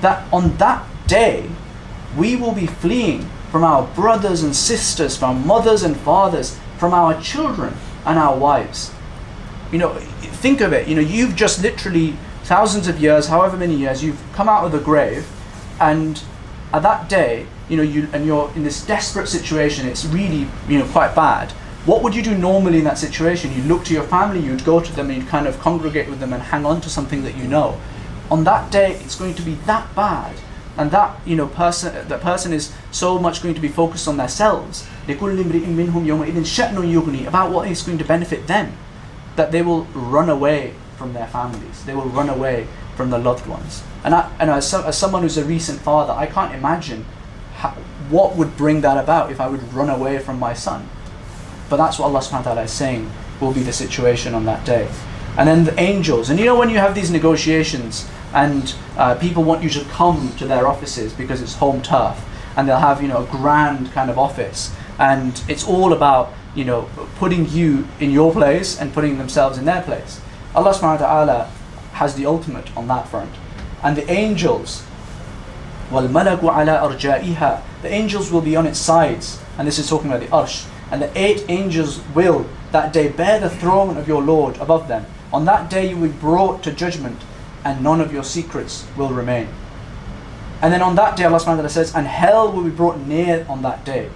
that 0.00 0.22
on 0.32 0.56
that 0.58 0.84
day 1.06 1.44
we 2.16 2.36
will 2.36 2.52
be 2.52 2.66
fleeing 2.66 3.28
from 3.50 3.64
our 3.64 3.86
brothers 3.94 4.42
and 4.42 4.54
sisters, 4.54 5.16
from 5.16 5.36
our 5.36 5.44
mothers 5.44 5.82
and 5.82 5.96
fathers, 5.96 6.58
from 6.78 6.92
our 6.92 7.20
children 7.20 7.74
and 8.04 8.18
our 8.18 8.36
wives. 8.36 8.92
You 9.72 9.78
know, 9.78 9.94
think 9.94 10.60
of 10.60 10.72
it. 10.72 10.86
You 10.86 10.94
know, 10.94 11.00
you've 11.00 11.34
just 11.34 11.62
literally 11.62 12.16
thousands 12.44 12.88
of 12.88 13.00
years, 13.00 13.28
however 13.28 13.56
many 13.56 13.74
years, 13.74 14.02
you've 14.02 14.22
come 14.32 14.48
out 14.48 14.64
of 14.64 14.72
the 14.72 14.78
grave, 14.78 15.26
and 15.80 16.22
at 16.72 16.82
that 16.82 17.08
day, 17.08 17.46
you 17.68 17.76
know, 17.76 17.82
you 17.82 18.08
and 18.12 18.26
you're 18.26 18.50
in 18.54 18.64
this 18.64 18.84
desperate 18.84 19.28
situation. 19.28 19.86
It's 19.86 20.04
really, 20.04 20.46
you 20.68 20.78
know, 20.78 20.86
quite 20.86 21.14
bad 21.14 21.52
what 21.85 22.01
would 22.01 22.15
you 22.15 22.21
do 22.21 22.37
normally 22.37 22.77
in 22.77 22.85
that 22.85 22.97
situation? 22.97 23.53
You'd 23.53 23.65
look 23.65 23.83
to 23.85 23.93
your 23.93 24.03
family, 24.03 24.39
you'd 24.39 24.63
go 24.63 24.79
to 24.79 24.95
them, 24.95 25.09
and 25.09 25.17
you'd 25.17 25.27
kind 25.27 25.47
of 25.47 25.59
congregate 25.59 26.09
with 26.09 26.19
them 26.19 26.31
and 26.31 26.41
hang 26.41 26.65
on 26.65 26.79
to 26.81 26.89
something 26.89 27.23
that 27.23 27.35
you 27.35 27.43
know. 27.43 27.77
On 28.31 28.45
that 28.45 28.71
day, 28.71 28.93
it's 29.03 29.15
going 29.15 29.33
to 29.35 29.41
be 29.41 29.55
that 29.65 29.93
bad, 29.93 30.33
and 30.77 30.91
that 30.91 31.19
you 31.25 31.35
know 31.35 31.47
person, 31.47 32.07
that 32.07 32.21
person 32.21 32.53
is 32.53 32.73
so 32.91 33.19
much 33.19 33.43
going 33.43 33.53
to 33.53 33.59
be 33.59 33.67
focused 33.67 34.07
on 34.07 34.15
themselves. 34.15 34.87
About 37.27 37.51
what 37.51 37.67
is 37.67 37.81
going 37.81 37.97
to 37.97 38.05
benefit 38.05 38.47
them, 38.47 38.77
that 39.35 39.51
they 39.51 39.61
will 39.61 39.83
run 39.93 40.29
away 40.29 40.73
from 40.97 41.11
their 41.11 41.27
families. 41.27 41.83
They 41.83 41.93
will 41.93 42.05
run 42.05 42.29
away 42.29 42.65
from 42.95 43.09
their 43.09 43.19
loved 43.19 43.45
ones. 43.45 43.83
And 44.05 44.15
I, 44.15 44.31
and 44.39 44.49
as, 44.49 44.73
as 44.73 44.97
someone 44.97 45.23
who's 45.23 45.37
a 45.37 45.43
recent 45.43 45.81
father, 45.81 46.13
I 46.13 46.27
can't 46.27 46.53
imagine 46.53 47.05
how, 47.55 47.71
what 48.09 48.37
would 48.37 48.55
bring 48.55 48.79
that 48.81 48.97
about 48.97 49.31
if 49.31 49.41
I 49.41 49.47
would 49.47 49.73
run 49.73 49.89
away 49.89 50.19
from 50.19 50.39
my 50.39 50.53
son. 50.53 50.87
But 51.68 51.76
that's 51.76 51.98
what 51.98 52.06
Allah 52.06 52.20
subhanahu 52.20 52.46
wa 52.46 52.54
ta'ala 52.54 52.62
is 52.62 52.72
saying 52.72 53.10
will 53.40 53.52
be 53.52 53.62
the 53.62 53.72
situation 53.72 54.34
on 54.34 54.44
that 54.46 54.64
day. 54.64 54.88
And 55.36 55.46
then 55.48 55.64
the 55.64 55.78
angels. 55.78 56.30
And 56.30 56.38
you 56.38 56.46
know 56.46 56.58
when 56.58 56.70
you 56.70 56.78
have 56.78 56.94
these 56.94 57.10
negotiations 57.10 58.08
and 58.34 58.74
uh, 58.96 59.14
people 59.16 59.44
want 59.44 59.62
you 59.62 59.70
to 59.70 59.84
come 59.84 60.34
to 60.36 60.46
their 60.46 60.66
offices 60.66 61.12
because 61.12 61.40
it's 61.40 61.54
home 61.54 61.82
turf 61.82 62.24
and 62.56 62.68
they'll 62.68 62.78
have, 62.78 63.00
you 63.02 63.08
know, 63.08 63.24
a 63.24 63.26
grand 63.26 63.92
kind 63.92 64.10
of 64.10 64.18
office 64.18 64.74
and 64.98 65.42
it's 65.48 65.66
all 65.66 65.92
about, 65.92 66.32
you 66.54 66.64
know, 66.64 66.88
putting 67.16 67.48
you 67.48 67.86
in 68.00 68.10
your 68.10 68.32
place 68.32 68.80
and 68.80 68.92
putting 68.92 69.18
themselves 69.18 69.58
in 69.58 69.64
their 69.64 69.82
place. 69.82 70.20
Allah 70.54 70.72
subhanahu 70.72 71.00
wa 71.00 71.06
ta'ala 71.06 71.52
has 71.92 72.14
the 72.16 72.26
ultimate 72.26 72.76
on 72.76 72.88
that 72.88 73.08
front. 73.08 73.30
And 73.82 73.96
the 73.96 74.10
angels 74.10 74.84
وَالْمَلَكُ 75.90 76.40
عَلَىٰ 76.40 76.98
أَرْجَائِهَا 76.98 77.62
The 77.82 77.88
angels 77.88 78.30
will 78.30 78.42
be 78.42 78.56
on 78.56 78.66
its 78.66 78.78
sides. 78.78 79.40
And 79.56 79.66
this 79.66 79.78
is 79.78 79.88
talking 79.88 80.10
about 80.10 80.20
the 80.20 80.26
arsh 80.26 80.66
and 80.92 81.02
the 81.02 81.16
eight 81.18 81.44
angels 81.48 82.00
will 82.14 82.46
that 82.72 82.92
day 82.92 83.08
bear 83.08 83.40
the 83.40 83.50
throne 83.50 83.96
of 83.96 84.08
your 84.08 84.22
Lord 84.22 84.56
above 84.58 84.88
them. 84.88 85.06
On 85.32 85.44
that 85.44 85.70
day 85.70 85.90
you 85.90 85.96
will 85.96 86.08
be 86.08 86.14
brought 86.14 86.62
to 86.64 86.72
judgment, 86.72 87.20
and 87.64 87.82
none 87.82 88.00
of 88.00 88.12
your 88.12 88.24
secrets 88.24 88.86
will 88.96 89.10
remain. 89.10 89.48
And 90.60 90.72
then 90.72 90.82
on 90.82 90.96
that 90.96 91.16
day, 91.16 91.24
Allah 91.24 91.38
subhanahu 91.38 91.46
wa 91.46 91.54
ta'ala 91.56 91.68
says, 91.68 91.94
and 91.94 92.06
hell 92.06 92.50
will 92.50 92.64
be 92.64 92.70
brought 92.70 92.98
near 92.98 93.46
on 93.48 93.62
that 93.62 93.84
day. 93.84 94.10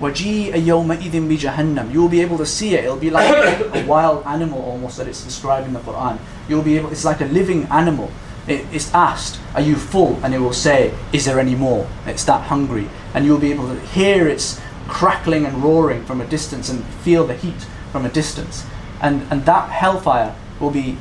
وَجِيءَ 0.00 0.52
يَوْمَئِذٍ 0.52 1.12
بِجَهَنَّمْ 1.28 1.92
You 1.92 2.02
will 2.02 2.08
be 2.08 2.20
able 2.20 2.38
to 2.38 2.46
see 2.46 2.74
it. 2.74 2.84
It'll 2.84 2.96
be 2.96 3.10
like 3.10 3.28
a 3.74 3.86
wild 3.86 4.24
animal 4.26 4.62
almost 4.62 4.96
that 4.96 5.06
it's 5.06 5.22
described 5.22 5.66
in 5.66 5.72
the 5.72 5.80
Quran. 5.80 6.18
You'll 6.48 6.62
be 6.62 6.76
able, 6.76 6.90
it's 6.90 7.04
like 7.04 7.20
a 7.20 7.26
living 7.26 7.64
animal. 7.64 8.10
It, 8.46 8.66
it's 8.72 8.92
asked, 8.94 9.40
are 9.54 9.60
you 9.60 9.76
full? 9.76 10.18
And 10.24 10.34
it 10.34 10.38
will 10.38 10.54
say, 10.54 10.94
is 11.12 11.26
there 11.26 11.38
any 11.38 11.54
more? 11.54 11.86
It's 12.06 12.24
that 12.24 12.48
hungry. 12.48 12.88
And 13.14 13.24
you'll 13.24 13.38
be 13.38 13.52
able 13.52 13.68
to 13.68 13.78
hear 13.88 14.26
its 14.26 14.60
crackling 14.87 15.45
and 15.45 15.63
roaring 15.63 16.05
from 16.05 16.21
a 16.21 16.25
distance 16.25 16.69
and 16.69 16.83
feel 16.85 17.25
the 17.25 17.35
heat 17.35 17.65
from 17.91 18.05
a 18.05 18.09
distance. 18.09 18.65
And, 19.01 19.25
and 19.31 19.45
that 19.45 19.69
hellfire 19.69 20.35
will 20.59 20.71
be 20.71 20.97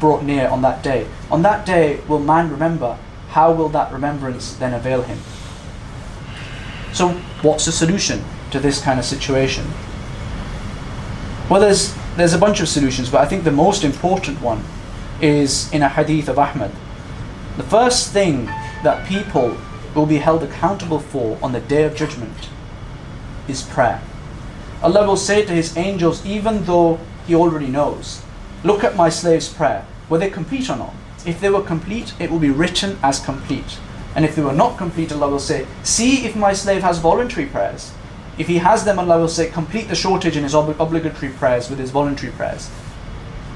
brought 0.00 0.22
near 0.22 0.48
on 0.48 0.62
that 0.62 0.82
day. 0.82 1.06
On 1.30 1.42
that 1.42 1.66
day 1.66 2.00
will 2.08 2.20
man 2.20 2.50
remember. 2.50 2.98
How 3.30 3.52
will 3.52 3.68
that 3.70 3.92
remembrance 3.92 4.54
then 4.54 4.72
avail 4.72 5.02
him? 5.02 5.18
So, 6.92 7.08
what's 7.42 7.66
the 7.66 7.72
solution 7.72 8.24
to 8.52 8.60
this 8.60 8.80
kind 8.80 9.00
of 9.00 9.04
situation? 9.04 9.66
Well, 11.50 11.60
there's 11.60 11.94
there's 12.16 12.32
a 12.32 12.38
bunch 12.38 12.60
of 12.60 12.68
solutions, 12.68 13.10
but 13.10 13.20
I 13.20 13.26
think 13.26 13.42
the 13.42 13.50
most 13.50 13.82
important 13.82 14.40
one 14.40 14.62
is 15.20 15.72
in 15.72 15.82
a 15.82 15.88
hadith 15.88 16.28
of 16.28 16.38
Ahmad. 16.38 16.70
The 17.56 17.64
first 17.64 18.12
thing 18.12 18.46
that 18.84 19.06
people 19.08 19.56
will 19.94 20.06
be 20.06 20.18
held 20.18 20.44
accountable 20.44 21.00
for 21.00 21.36
on 21.42 21.52
the 21.52 21.60
day 21.60 21.82
of 21.82 21.96
judgment 21.96 22.48
is 23.48 23.62
prayer. 23.62 24.00
Allah 24.82 25.06
will 25.06 25.16
say 25.16 25.44
to 25.44 25.52
His 25.52 25.76
angels, 25.76 26.24
even 26.26 26.64
though 26.64 26.98
He 27.26 27.34
already 27.34 27.68
knows, 27.68 28.22
look 28.62 28.84
at 28.84 28.96
my 28.96 29.08
slave's 29.08 29.48
prayer. 29.48 29.86
Were 30.08 30.18
they 30.18 30.30
complete 30.30 30.68
or 30.68 30.76
not? 30.76 30.94
If 31.26 31.40
they 31.40 31.48
were 31.48 31.62
complete, 31.62 32.12
it 32.18 32.30
will 32.30 32.38
be 32.38 32.50
written 32.50 32.98
as 33.02 33.18
complete. 33.18 33.78
And 34.14 34.24
if 34.24 34.36
they 34.36 34.42
were 34.42 34.52
not 34.52 34.76
complete, 34.78 35.10
Allah 35.10 35.30
will 35.30 35.38
say, 35.38 35.66
see 35.82 36.26
if 36.26 36.36
my 36.36 36.52
slave 36.52 36.82
has 36.82 36.98
voluntary 36.98 37.46
prayers. 37.46 37.92
If 38.36 38.46
he 38.46 38.58
has 38.58 38.84
them, 38.84 38.98
Allah 38.98 39.18
will 39.20 39.28
say, 39.28 39.48
complete 39.48 39.88
the 39.88 39.94
shortage 39.94 40.36
in 40.36 40.42
his 40.42 40.54
ob- 40.54 40.78
obligatory 40.80 41.32
prayers 41.32 41.70
with 41.70 41.78
his 41.78 41.90
voluntary 41.90 42.32
prayers. 42.32 42.70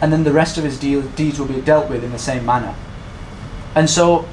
And 0.00 0.12
then 0.12 0.24
the 0.24 0.32
rest 0.32 0.56
of 0.56 0.64
his 0.64 0.78
deal- 0.78 1.02
deeds 1.02 1.38
will 1.38 1.46
be 1.46 1.60
dealt 1.60 1.90
with 1.90 2.02
in 2.02 2.12
the 2.12 2.18
same 2.18 2.46
manner. 2.46 2.74
And 3.74 3.90
so, 3.90 4.26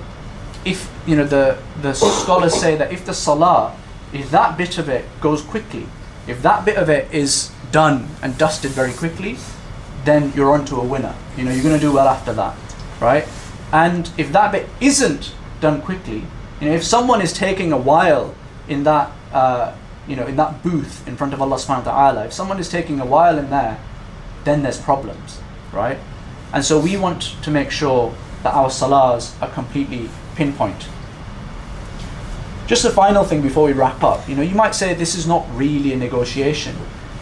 if, 0.64 0.92
you 1.06 1.16
know, 1.16 1.26
the, 1.26 1.58
the 1.82 1.94
scholars 1.94 2.56
say 2.56 2.76
that 2.76 2.92
if 2.92 3.06
the 3.06 3.14
salah, 3.14 3.76
if 4.16 4.32
that 4.32 4.58
bit 4.58 4.78
of 4.78 4.90
it 4.90 5.06
goes 5.22 5.42
quickly, 5.42 5.88
if 6.28 6.42
that 6.42 6.66
bit 6.66 6.78
of 6.78 6.90
it 6.90 7.14
is 7.14 7.52
done 7.72 8.08
and 8.22 8.38
dusted 8.38 8.72
very 8.72 8.94
quickly, 8.94 9.38
then 10.06 10.32
you're 10.36 10.52
on 10.52 10.66
to 10.66 10.76
a 10.78 10.84
winner. 10.84 11.16
You 11.38 11.46
know, 11.46 11.52
you're 11.52 11.64
going 11.64 11.76
to 11.76 11.86
do 11.86 11.92
well 11.92 12.08
after 12.08 12.34
that, 12.34 12.56
right? 13.02 13.28
And 13.72 14.10
if 14.18 14.32
that 14.32 14.52
bit 14.52 14.70
isn't 14.80 15.34
done 15.60 15.82
quickly, 15.82 16.24
you 16.62 16.70
know, 16.70 16.74
if 16.74 16.84
someone 16.84 17.22
is 17.22 17.34
taking 17.34 17.72
a 17.74 17.78
while 17.78 18.34
in 18.68 18.84
that, 18.84 19.12
uh, 19.34 19.76
you 20.08 20.16
know, 20.16 20.26
in 20.26 20.36
that 20.38 20.64
booth 20.64 21.06
in 21.08 21.18
front 21.18 21.34
of 21.34 21.42
Allah 21.42 21.58
subhanahu 21.58 21.86
wa 21.86 21.92
ta'ala, 21.92 22.26
if 22.26 22.34
someone 22.34 22.60
is 22.60 22.70
taking 22.70 23.00
a 23.00 23.06
while 23.06 23.38
in 23.38 23.50
there, 23.50 23.80
then 24.46 24.64
there's 24.64 24.80
problems, 24.80 25.42
right? 25.74 25.98
And 26.54 26.64
so 26.64 26.80
we 26.80 26.96
want 26.96 27.36
to 27.44 27.52
make 27.52 27.72
sure 27.72 28.16
that 28.44 28.54
our 28.54 28.70
salahs 28.70 29.40
are 29.42 29.50
completely 29.50 30.10
pinpoint. 30.36 30.88
Just 32.68 32.84
a 32.84 32.90
final 32.90 33.24
thing 33.24 33.42
before 33.42 33.66
we 33.66 33.74
wrap 33.74 34.04
up. 34.04 34.28
You 34.28 34.36
know, 34.36 34.42
you 34.42 34.56
might 34.56 34.74
say 34.74 34.94
this 34.94 35.16
is 35.16 35.28
not 35.28 35.46
really 35.54 35.94
a 35.94 35.96
negotiation, 35.98 36.76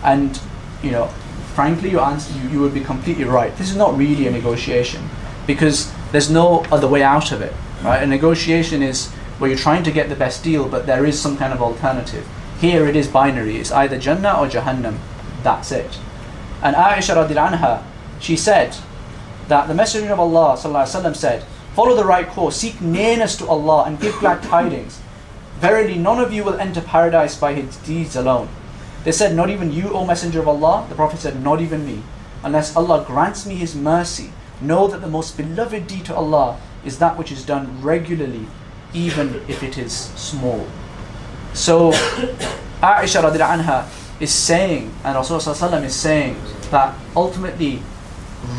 and 0.03 0.39
you 0.81 0.91
know, 0.91 1.07
frankly, 1.53 1.91
your 1.91 2.01
answer 2.01 2.33
you, 2.39 2.49
you 2.49 2.59
would 2.61 2.73
be 2.73 2.81
completely 2.81 3.25
right. 3.25 3.55
This 3.57 3.69
is 3.69 3.75
not 3.75 3.97
really 3.97 4.27
a 4.27 4.31
negotiation 4.31 5.09
because 5.45 5.91
there's 6.11 6.29
no 6.29 6.63
other 6.71 6.87
way 6.87 7.03
out 7.03 7.31
of 7.31 7.41
it, 7.41 7.53
right? 7.83 8.01
A 8.01 8.07
negotiation 8.07 8.81
is 8.81 9.11
where 9.37 9.49
you're 9.49 9.59
trying 9.59 9.83
to 9.83 9.91
get 9.91 10.07
the 10.07 10.15
best 10.15 10.43
deal, 10.43 10.69
but 10.69 10.85
there 10.85 11.05
is 11.05 11.19
some 11.19 11.35
kind 11.35 11.51
of 11.51 11.61
alternative. 11.61 12.25
Here 12.61 12.87
it 12.87 12.95
is 12.95 13.07
binary. 13.07 13.57
It's 13.57 13.71
either 13.71 13.97
Jannah 13.97 14.39
or 14.39 14.47
Jahannam. 14.47 14.97
That's 15.43 15.71
it. 15.71 15.99
And 16.61 16.77
Aisha 16.77 17.27
anha, 17.27 17.83
she 18.21 18.37
said 18.37 18.77
that 19.49 19.67
the 19.67 19.73
Messenger 19.73 20.13
of 20.13 20.19
Allah 20.21 20.55
wasallam 20.55 21.13
said, 21.13 21.43
"Follow 21.75 21.95
the 21.95 22.05
right 22.05 22.27
course, 22.27 22.55
seek 22.55 22.79
nearness 22.79 23.35
to 23.37 23.47
Allah, 23.47 23.83
and 23.83 23.99
give 23.99 24.17
glad 24.19 24.41
tidings. 24.43 25.01
Verily, 25.59 25.97
none 25.97 26.19
of 26.19 26.33
you 26.33 26.43
will 26.43 26.59
enter 26.59 26.81
paradise 26.81 27.35
by 27.35 27.53
his 27.53 27.77
deeds 27.77 28.15
alone." 28.15 28.49
They 29.03 29.11
said, 29.11 29.35
"Not 29.35 29.49
even 29.49 29.71
you, 29.71 29.93
O 29.93 30.05
Messenger 30.05 30.39
of 30.39 30.47
Allah." 30.47 30.85
The 30.89 30.95
Prophet 30.95 31.19
said, 31.19 31.43
"Not 31.43 31.59
even 31.61 31.85
me, 31.85 32.03
unless 32.43 32.75
Allah 32.75 33.03
grants 33.05 33.45
me 33.45 33.55
His 33.55 33.75
mercy. 33.75 34.31
Know 34.61 34.87
that 34.87 35.01
the 35.01 35.07
most 35.07 35.35
beloved 35.35 35.87
deed 35.87 36.05
to 36.05 36.15
Allah 36.15 36.55
is 36.85 36.99
that 36.99 37.17
which 37.17 37.31
is 37.31 37.43
done 37.43 37.79
regularly, 37.81 38.47
even 38.93 39.41
if 39.47 39.61
it 39.63 39.77
is 39.77 40.11
small." 40.15 40.65
So, 41.53 41.91
Aisha 42.81 43.21
anha 43.21 43.85
is 44.19 44.31
saying, 44.31 44.91
and 45.03 45.15
Rasulullah 45.15 45.83
is 45.83 45.95
saying 45.95 46.35
that 46.71 46.95
ultimately, 47.15 47.81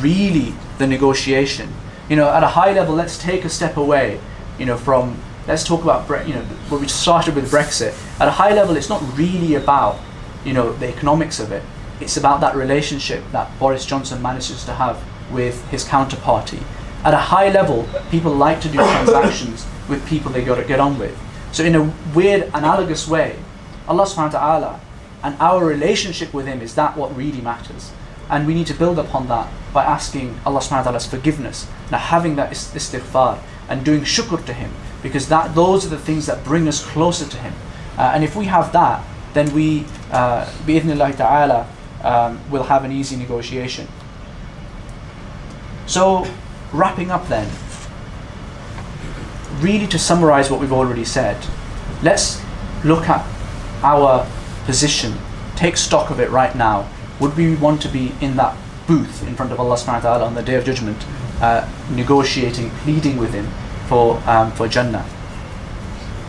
really, 0.00 0.54
the 0.78 0.87
negotiation, 0.87 1.72
you 2.09 2.16
know, 2.16 2.28
at 2.28 2.42
a 2.42 2.48
high 2.48 2.72
level, 2.72 2.94
let's 2.94 3.16
take 3.18 3.44
a 3.44 3.48
step 3.48 3.76
away, 3.76 4.20
you 4.59 4.66
know, 4.66 4.76
from 4.76 5.16
let's 5.46 5.64
talk 5.64 5.83
about 5.83 6.07
Bre- 6.07 6.22
you 6.22 6.35
know 6.35 6.42
what 6.68 6.80
we 6.80 6.88
started 6.88 7.35
with 7.35 7.50
Brexit. 7.50 7.94
At 8.20 8.28
a 8.28 8.33
high 8.33 8.54
level, 8.54 8.76
it's 8.76 8.88
not 8.88 9.02
really 9.16 9.54
about 9.54 10.00
you 10.44 10.52
know 10.52 10.72
the 10.72 10.88
economics 10.88 11.40
of 11.40 11.52
it. 11.52 11.62
It's 12.00 12.16
about 12.16 12.40
that 12.40 12.54
relationship 12.57 13.22
that 13.33 13.50
Boris 13.59 13.87
Johnson 13.87 14.20
manages 14.20 14.64
to 14.64 14.74
have 14.74 15.02
with 15.30 15.66
his 15.70 15.85
counterparty. 15.85 16.62
At 17.04 17.14
a 17.14 17.18
high 17.18 17.50
level, 17.50 17.88
people 18.11 18.33
like 18.33 18.61
to 18.62 18.68
do 18.68 18.78
transactions 18.94 19.66
with 19.88 20.07
people 20.09 20.33
they 20.33 20.44
got 20.44 20.57
to 20.57 20.64
get 20.64 20.80
on 20.80 20.98
with. 20.98 21.16
So 21.52 21.62
in 21.64 21.74
a 21.74 21.92
weird 22.14 22.50
analogous 22.52 23.07
way, 23.07 23.37
Allah 23.87 24.04
subhanahu 24.04 24.33
wa 24.33 24.38
ta'ala 24.40 24.80
and 25.22 25.37
our 25.40 25.64
relationship 25.64 26.35
with 26.35 26.46
Him 26.46 26.61
is 26.61 26.74
that 26.74 26.96
what 26.96 27.16
really 27.16 27.40
matters. 27.40 27.92
And 28.28 28.46
we 28.46 28.54
need 28.54 28.66
to 28.68 28.74
build 28.74 28.98
upon 28.98 29.28
that 29.28 29.52
by 29.72 29.85
asking 29.85 30.40
Allah 30.44 30.61
subhanahu 30.61 30.76
wa 30.78 30.83
ta'ala's 30.83 31.07
forgiveness, 31.07 31.68
now 31.90 31.98
having 31.98 32.37
that 32.37 32.50
istighfar 32.50 33.38
and 33.68 33.85
doing 33.85 34.00
shukr 34.00 34.44
to 34.46 34.52
Him, 34.52 34.72
because 35.05 35.29
that 35.29 35.55
those 35.55 35.85
are 35.85 35.90
the 35.90 35.99
things 35.99 36.25
that 36.27 36.43
bring 36.43 36.67
us 36.67 36.83
closer 36.83 37.27
to 37.27 37.37
Him. 37.37 37.53
Uh, 37.99 38.12
and 38.14 38.25
if 38.25 38.35
we 38.35 38.47
have 38.47 38.73
that, 38.73 39.05
then 39.35 39.53
we, 39.55 39.85
uh, 40.11 40.47
bi'idhnillahi 40.64 41.17
ta'ala, 41.17 41.69
um, 42.03 42.40
will 42.51 42.64
have 42.64 42.85
an 42.85 42.90
easy 42.90 43.14
negotiation. 43.14 43.87
So, 45.87 46.27
wrapping 46.73 47.11
up 47.11 47.29
then, 47.29 47.51
really 49.61 49.87
to 49.88 49.99
summarize 49.99 50.51
what 50.51 50.59
we've 50.59 50.73
already 50.73 51.05
said, 51.05 51.37
let's 52.03 52.40
look 52.83 53.07
at 53.07 53.27
our 53.83 54.27
position, 54.64 55.12
take 55.55 55.77
stock 55.77 56.09
of 56.09 56.19
it 56.19 56.31
right 56.31 56.57
now. 56.57 56.88
Would 57.21 57.37
we 57.37 57.57
want 57.57 57.83
to 57.83 57.88
be 57.88 58.12
in 58.23 58.37
that 58.37 58.57
booth 58.87 59.23
in 59.29 59.35
front 59.35 59.53
of 59.53 59.61
Allah 59.61 59.77
subhanahu 59.77 60.05
wa 60.05 60.17
ta'ala 60.17 60.25
on 60.25 60.35
the 60.35 60.43
day 60.43 60.55
of 60.55 60.64
judgment, 60.64 61.05
uh, 61.43 61.69
negotiating, 61.90 62.71
pleading 62.71 63.19
with 63.19 63.35
Him 63.35 63.49
for, 63.88 64.23
um, 64.27 64.53
for 64.53 64.68
Jannah? 64.68 65.05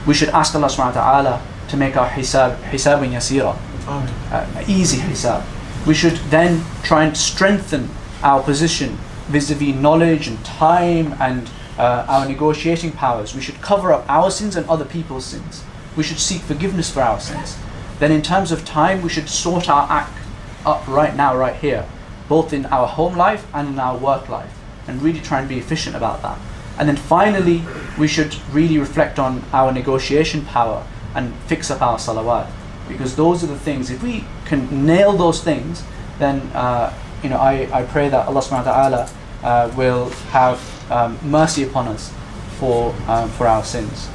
We 0.05 0.13
should 0.13 0.29
ask 0.29 0.53
Allah 0.55 0.67
subhanahu 0.67 0.95
wa 0.95 1.01
ta'ala 1.01 1.47
to 1.69 1.77
make 1.77 1.97
our 1.97 2.09
hisab, 2.09 2.57
hisabun 2.69 3.11
yasira, 3.11 3.57
uh, 3.87 4.63
easy 4.67 4.97
hisab. 4.97 5.43
We 5.85 5.93
should 5.93 6.17
then 6.29 6.63
try 6.83 7.05
and 7.05 7.15
strengthen 7.15 7.89
our 8.21 8.41
position 8.41 8.97
vis-a-vis 9.27 9.75
knowledge 9.75 10.27
and 10.27 10.43
time 10.45 11.15
and 11.19 11.49
uh, 11.77 12.05
our 12.07 12.27
negotiating 12.27 12.91
powers. 12.91 13.35
We 13.35 13.41
should 13.41 13.61
cover 13.61 13.91
up 13.91 14.05
our 14.09 14.31
sins 14.31 14.55
and 14.55 14.67
other 14.69 14.85
people's 14.85 15.25
sins. 15.25 15.63
We 15.97 16.03
should 16.03 16.19
seek 16.19 16.41
forgiveness 16.41 16.91
for 16.91 17.01
our 17.01 17.19
sins. 17.19 17.57
Then, 17.99 18.11
in 18.11 18.21
terms 18.21 18.51
of 18.51 18.65
time, 18.65 19.01
we 19.01 19.09
should 19.09 19.29
sort 19.29 19.69
our 19.69 19.87
act 19.89 20.17
up 20.65 20.87
right 20.87 21.15
now, 21.15 21.35
right 21.35 21.55
here, 21.55 21.87
both 22.27 22.53
in 22.53 22.65
our 22.67 22.87
home 22.87 23.15
life 23.15 23.47
and 23.53 23.69
in 23.69 23.79
our 23.79 23.97
work 23.97 24.27
life, 24.29 24.53
and 24.87 25.01
really 25.01 25.19
try 25.21 25.39
and 25.39 25.49
be 25.49 25.57
efficient 25.57 25.95
about 25.95 26.21
that. 26.21 26.37
And 26.77 26.89
then 26.89 26.97
finally, 26.97 27.63
we 27.97 28.07
should 28.07 28.35
really 28.51 28.77
reflect 28.77 29.19
on 29.19 29.43
our 29.53 29.71
negotiation 29.71 30.45
power 30.45 30.85
and 31.15 31.33
fix 31.47 31.71
up 31.71 31.81
our 31.81 31.97
salawat. 31.97 32.49
Because 32.87 33.15
those 33.15 33.43
are 33.43 33.47
the 33.47 33.57
things, 33.57 33.89
if 33.89 34.03
we 34.03 34.25
can 34.45 34.85
nail 34.85 35.13
those 35.13 35.43
things, 35.43 35.83
then 36.19 36.41
uh, 36.53 36.93
you 37.23 37.29
know, 37.29 37.37
I, 37.37 37.67
I 37.73 37.83
pray 37.83 38.09
that 38.09 38.27
Allah 38.27 38.41
subhanahu 38.41 38.65
wa 38.65 38.71
ta'ala 38.71 39.09
uh, 39.43 39.71
will 39.75 40.09
have 40.29 40.61
um, 40.91 41.17
mercy 41.23 41.63
upon 41.63 41.87
us 41.87 42.13
for, 42.59 42.93
um, 43.07 43.29
for 43.29 43.47
our 43.47 43.63
sins. 43.63 44.07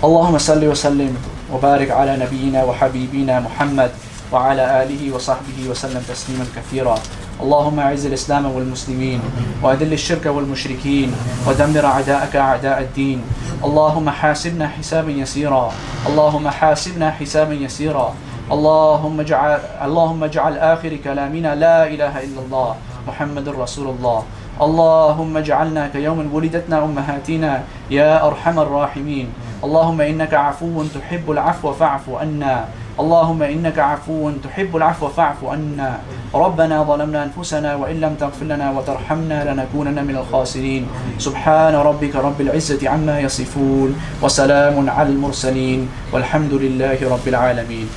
Allahumma 0.00 0.40
salli 0.40 0.68
wa 0.68 0.78
sallim 0.78 1.12
wa 1.50 1.58
barik 1.60 1.90
ala 1.90 2.16
nabiyyina 2.16 2.66
wa 2.66 2.72
habibina 2.74 3.42
Muhammad 3.42 3.92
وعلى 4.32 4.82
آله 4.82 5.14
وصحبه 5.14 5.58
وسلم 5.70 6.02
تسليما 6.08 6.46
كثيرا. 6.56 6.98
اللهم 7.42 7.80
أعز 7.80 8.06
الإسلام 8.06 8.46
والمسلمين 8.46 9.20
وأذل 9.62 9.92
الشرك 9.92 10.26
والمشركين 10.26 11.12
ودمر 11.46 11.84
أعداءك 11.86 12.36
أعداء 12.36 12.80
الدين. 12.80 13.22
اللهم 13.64 14.10
حاسبنا 14.10 14.68
حسابا 14.68 15.10
يسيرا. 15.10 15.72
اللهم 16.06 16.48
حاسبنا 16.48 17.10
حسابا 17.10 17.54
يسيرا. 17.54 18.14
اللهم 18.52 19.20
اجعل 19.20 19.60
اللهم 19.84 20.24
اجعل 20.24 20.54
آخر 20.58 20.92
كلامنا 21.04 21.54
لا 21.54 21.86
إله 21.86 22.14
إلا 22.26 22.40
الله 22.46 22.70
محمد 23.08 23.48
رسول 23.48 23.88
الله. 23.94 24.20
اللهم 24.58 25.36
اجعلنا 25.36 25.88
كيوم 25.94 26.18
ولدتنا 26.34 26.84
أمهاتنا 26.84 27.52
يا 27.90 28.26
أرحم 28.26 28.56
الراحمين. 28.58 29.26
اللهم 29.64 30.00
إنك 30.00 30.34
عفو 30.34 30.84
تحب 30.94 31.30
العفو 31.30 31.72
فاعف 31.72 32.10
عنا. 32.10 32.68
اللهم 33.00 33.42
إنك 33.42 33.78
عفو 33.78 34.30
تحب 34.44 34.76
العفو 34.76 35.08
فاعف 35.08 35.44
عنا. 35.44 36.00
ربنا 36.34 36.82
ظلمنا 36.82 37.24
أنفسنا 37.24 37.74
وإن 37.74 38.00
لم 38.00 38.14
تغفر 38.20 38.46
لنا 38.46 38.70
وترحمنا 38.70 39.38
لنكونن 39.48 39.98
من 40.04 40.16
الخاسرين. 40.16 40.86
سبحان 41.18 41.74
ربك 41.74 42.16
رب 42.16 42.40
العزة 42.40 42.88
عما 42.88 43.20
يصفون 43.20 43.96
وسلام 44.22 44.90
على 44.90 45.08
المرسلين 45.08 45.88
والحمد 46.12 46.52
لله 46.52 46.98
رب 47.10 47.26
العالمين. 47.28 47.88